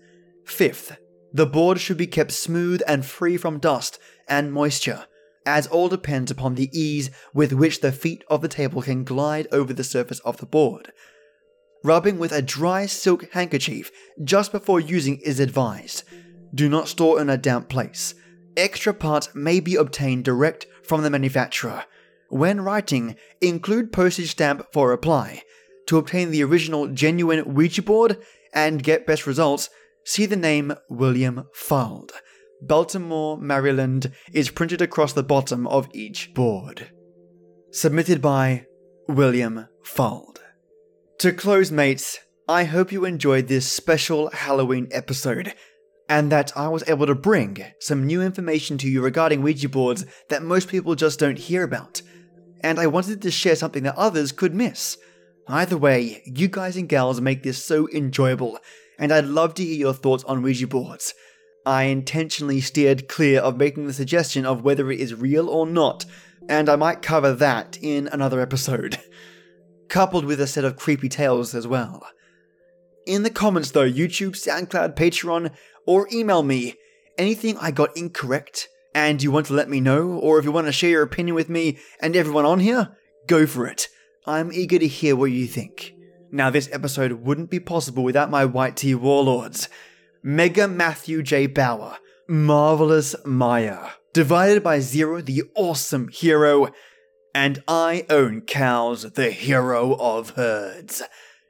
Fifth, 0.45 0.97
the 1.33 1.45
board 1.45 1.79
should 1.79 1.97
be 1.97 2.07
kept 2.07 2.31
smooth 2.31 2.81
and 2.85 3.05
free 3.05 3.37
from 3.37 3.59
dust 3.59 3.99
and 4.27 4.51
moisture 4.51 5.05
as 5.47 5.65
all 5.67 5.87
depends 5.87 6.29
upon 6.29 6.55
the 6.55 6.69
ease 6.77 7.09
with 7.33 7.53
which 7.53 7.79
the 7.79 7.91
feet 7.91 8.21
of 8.29 8.41
the 8.41 8.49
table 8.49 8.81
can 8.81 9.05
glide 9.05 9.47
over 9.53 9.73
the 9.73 9.83
surface 9.83 10.19
of 10.19 10.37
the 10.37 10.45
board. 10.45 10.91
Rubbing 11.85 12.19
with 12.19 12.33
a 12.33 12.41
dry 12.41 12.85
silk 12.85 13.31
handkerchief 13.31 13.89
just 14.21 14.51
before 14.51 14.81
using 14.81 15.19
is 15.21 15.39
advised. 15.39 16.03
Do 16.53 16.69
not 16.69 16.87
store 16.87 17.21
in 17.21 17.29
a 17.29 17.37
damp 17.37 17.69
place. 17.69 18.15
Extra 18.55 18.93
parts 18.93 19.29
may 19.35 19.59
be 19.59 19.75
obtained 19.75 20.25
direct 20.25 20.65
from 20.83 21.03
the 21.03 21.09
manufacturer. 21.09 21.85
When 22.29 22.61
writing, 22.61 23.15
include 23.41 23.93
postage 23.93 24.31
stamp 24.31 24.67
for 24.73 24.89
reply. 24.89 25.43
To 25.87 25.97
obtain 25.97 26.31
the 26.31 26.43
original 26.43 26.87
genuine 26.87 27.53
Ouija 27.53 27.81
board 27.81 28.17
and 28.53 28.83
get 28.83 29.05
best 29.05 29.27
results, 29.27 29.69
see 30.03 30.25
the 30.25 30.35
name 30.35 30.73
William 30.89 31.45
Fuld. 31.55 32.11
Baltimore, 32.61 33.37
Maryland 33.37 34.11
is 34.33 34.49
printed 34.49 34.81
across 34.81 35.13
the 35.13 35.23
bottom 35.23 35.67
of 35.67 35.87
each 35.93 36.33
board. 36.33 36.89
Submitted 37.71 38.21
by 38.21 38.65
William 39.07 39.67
Fuld. 39.83 40.39
To 41.19 41.31
close, 41.31 41.71
mates, 41.71 42.19
I 42.47 42.63
hope 42.63 42.91
you 42.91 43.05
enjoyed 43.05 43.47
this 43.47 43.71
special 43.71 44.29
Halloween 44.31 44.87
episode, 44.91 45.53
and 46.09 46.31
that 46.31 46.55
I 46.55 46.67
was 46.67 46.83
able 46.87 47.05
to 47.05 47.15
bring 47.15 47.63
some 47.79 48.05
new 48.05 48.21
information 48.21 48.77
to 48.79 48.89
you 48.89 49.01
regarding 49.01 49.41
Ouija 49.41 49.69
boards 49.69 50.05
that 50.29 50.43
most 50.43 50.69
people 50.69 50.95
just 50.95 51.19
don't 51.19 51.37
hear 51.37 51.63
about. 51.63 52.01
And 52.61 52.79
I 52.79 52.87
wanted 52.87 53.21
to 53.21 53.31
share 53.31 53.55
something 53.55 53.83
that 53.83 53.97
others 53.97 54.31
could 54.31 54.55
miss. 54.55 54.97
Either 55.47 55.77
way, 55.77 56.21
you 56.25 56.47
guys 56.47 56.75
and 56.75 56.89
gals 56.89 57.21
make 57.21 57.43
this 57.43 57.63
so 57.63 57.89
enjoyable, 57.89 58.59
and 58.99 59.11
I'd 59.11 59.25
love 59.25 59.53
to 59.55 59.63
hear 59.63 59.75
your 59.75 59.93
thoughts 59.93 60.23
on 60.25 60.41
Ouija 60.41 60.67
boards. 60.67 61.13
I 61.65 61.83
intentionally 61.83 62.61
steered 62.61 63.07
clear 63.07 63.39
of 63.41 63.57
making 63.57 63.87
the 63.87 63.93
suggestion 63.93 64.45
of 64.45 64.63
whether 64.63 64.91
it 64.91 64.99
is 64.99 65.13
real 65.13 65.49
or 65.49 65.65
not, 65.65 66.05
and 66.49 66.69
I 66.69 66.75
might 66.75 67.01
cover 67.01 67.33
that 67.33 67.77
in 67.81 68.07
another 68.07 68.39
episode. 68.41 68.97
Coupled 69.89 70.25
with 70.25 70.41
a 70.41 70.47
set 70.47 70.65
of 70.65 70.75
creepy 70.75 71.09
tales 71.09 71.55
as 71.55 71.67
well. 71.67 72.05
In 73.07 73.23
the 73.23 73.29
comments 73.29 73.71
though, 73.71 73.89
YouTube, 73.89 74.31
SoundCloud, 74.31 74.97
Patreon, 74.97 75.55
or 75.85 76.09
email 76.11 76.43
me 76.43 76.75
anything 77.17 77.57
I 77.57 77.71
got 77.71 77.95
incorrect 77.95 78.67
and 78.93 79.23
you 79.23 79.31
want 79.31 79.45
to 79.45 79.53
let 79.53 79.69
me 79.69 79.79
know, 79.79 80.09
or 80.09 80.37
if 80.37 80.43
you 80.43 80.51
want 80.51 80.67
to 80.67 80.73
share 80.73 80.89
your 80.89 81.03
opinion 81.03 81.33
with 81.33 81.47
me 81.49 81.77
and 82.01 82.17
everyone 82.17 82.45
on 82.45 82.59
here, 82.59 82.97
go 83.25 83.47
for 83.47 83.65
it. 83.65 83.87
I'm 84.25 84.51
eager 84.51 84.77
to 84.77 84.87
hear 84.87 85.15
what 85.15 85.31
you 85.31 85.47
think. 85.47 85.93
Now, 86.33 86.49
this 86.49 86.67
episode 86.73 87.13
wouldn't 87.13 87.49
be 87.49 87.61
possible 87.61 88.03
without 88.03 88.29
my 88.29 88.43
white 88.43 88.75
tea 88.75 88.93
warlords. 88.93 89.69
Mega 90.21 90.67
Matthew 90.67 91.23
J. 91.23 91.47
Bower, 91.47 91.99
Marvelous 92.27 93.15
Maya, 93.23 93.91
Divided 94.11 94.63
by 94.63 94.81
Zero, 94.81 95.21
the 95.21 95.43
awesome 95.55 96.09
hero, 96.09 96.67
and 97.33 97.63
I 97.69 98.05
own 98.09 98.41
cows, 98.41 99.03
the 99.13 99.31
hero 99.31 99.95
of 99.97 100.31
herds. 100.31 101.03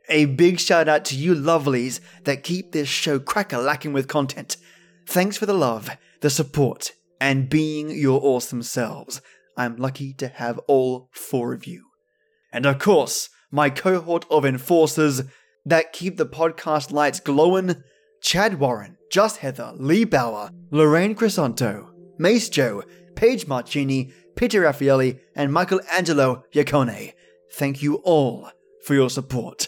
A 0.09 0.25
big 0.25 0.59
shout 0.59 0.87
out 0.87 1.03
to 1.05 1.17
you 1.17 1.35
lovelies 1.35 1.99
that 2.23 2.43
keep 2.43 2.71
this 2.71 2.87
show 2.87 3.19
cracker 3.19 3.57
lacking 3.57 3.93
with 3.93 4.07
content. 4.07 4.57
Thanks 5.05 5.37
for 5.37 5.45
the 5.45 5.53
love, 5.53 5.89
the 6.21 6.29
support, 6.29 6.93
and 7.19 7.49
being 7.49 7.89
your 7.89 8.21
awesome 8.23 8.63
selves. 8.63 9.21
I'm 9.57 9.75
lucky 9.75 10.13
to 10.13 10.27
have 10.27 10.59
all 10.67 11.09
four 11.11 11.53
of 11.53 11.65
you. 11.65 11.85
And 12.53 12.65
of 12.65 12.79
course, 12.79 13.29
my 13.51 13.69
cohort 13.69 14.25
of 14.29 14.45
enforcers 14.45 15.23
that 15.65 15.93
keep 15.93 16.17
the 16.17 16.25
podcast 16.25 16.91
lights 16.91 17.19
glowing 17.19 17.83
Chad 18.21 18.59
Warren, 18.59 18.97
Just 19.11 19.37
Heather, 19.37 19.73
Lee 19.75 20.05
Bower, 20.05 20.51
Lorraine 20.71 21.15
Cresanto, 21.15 21.89
Mace 22.17 22.49
Joe, 22.49 22.83
Page 23.15 23.45
Marchini, 23.45 24.13
Peter 24.35 24.61
Raffaelli, 24.61 25.19
and 25.35 25.51
Michelangelo 25.51 26.43
Yacone. 26.53 27.13
Thank 27.51 27.81
you 27.81 27.95
all 28.03 28.49
for 28.83 28.93
your 28.93 29.09
support. 29.09 29.67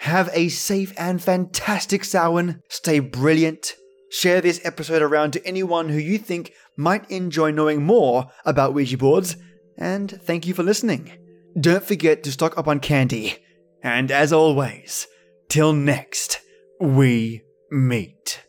Have 0.00 0.30
a 0.32 0.48
safe 0.48 0.92
and 0.96 1.22
fantastic 1.22 2.04
Samhain. 2.04 2.62
Stay 2.68 3.00
brilliant. 3.00 3.74
Share 4.10 4.40
this 4.40 4.60
episode 4.64 5.02
around 5.02 5.32
to 5.32 5.46
anyone 5.46 5.88
who 5.88 5.98
you 5.98 6.18
think 6.18 6.52
might 6.76 7.10
enjoy 7.10 7.50
knowing 7.50 7.82
more 7.82 8.30
about 8.44 8.74
Ouija 8.74 8.96
boards. 8.96 9.36
And 9.76 10.10
thank 10.10 10.46
you 10.46 10.54
for 10.54 10.62
listening. 10.62 11.12
Don't 11.58 11.84
forget 11.84 12.22
to 12.22 12.32
stock 12.32 12.56
up 12.56 12.68
on 12.68 12.80
candy. 12.80 13.36
And 13.82 14.10
as 14.10 14.32
always, 14.32 15.06
till 15.48 15.72
next, 15.72 16.40
we 16.80 17.42
meet. 17.70 18.45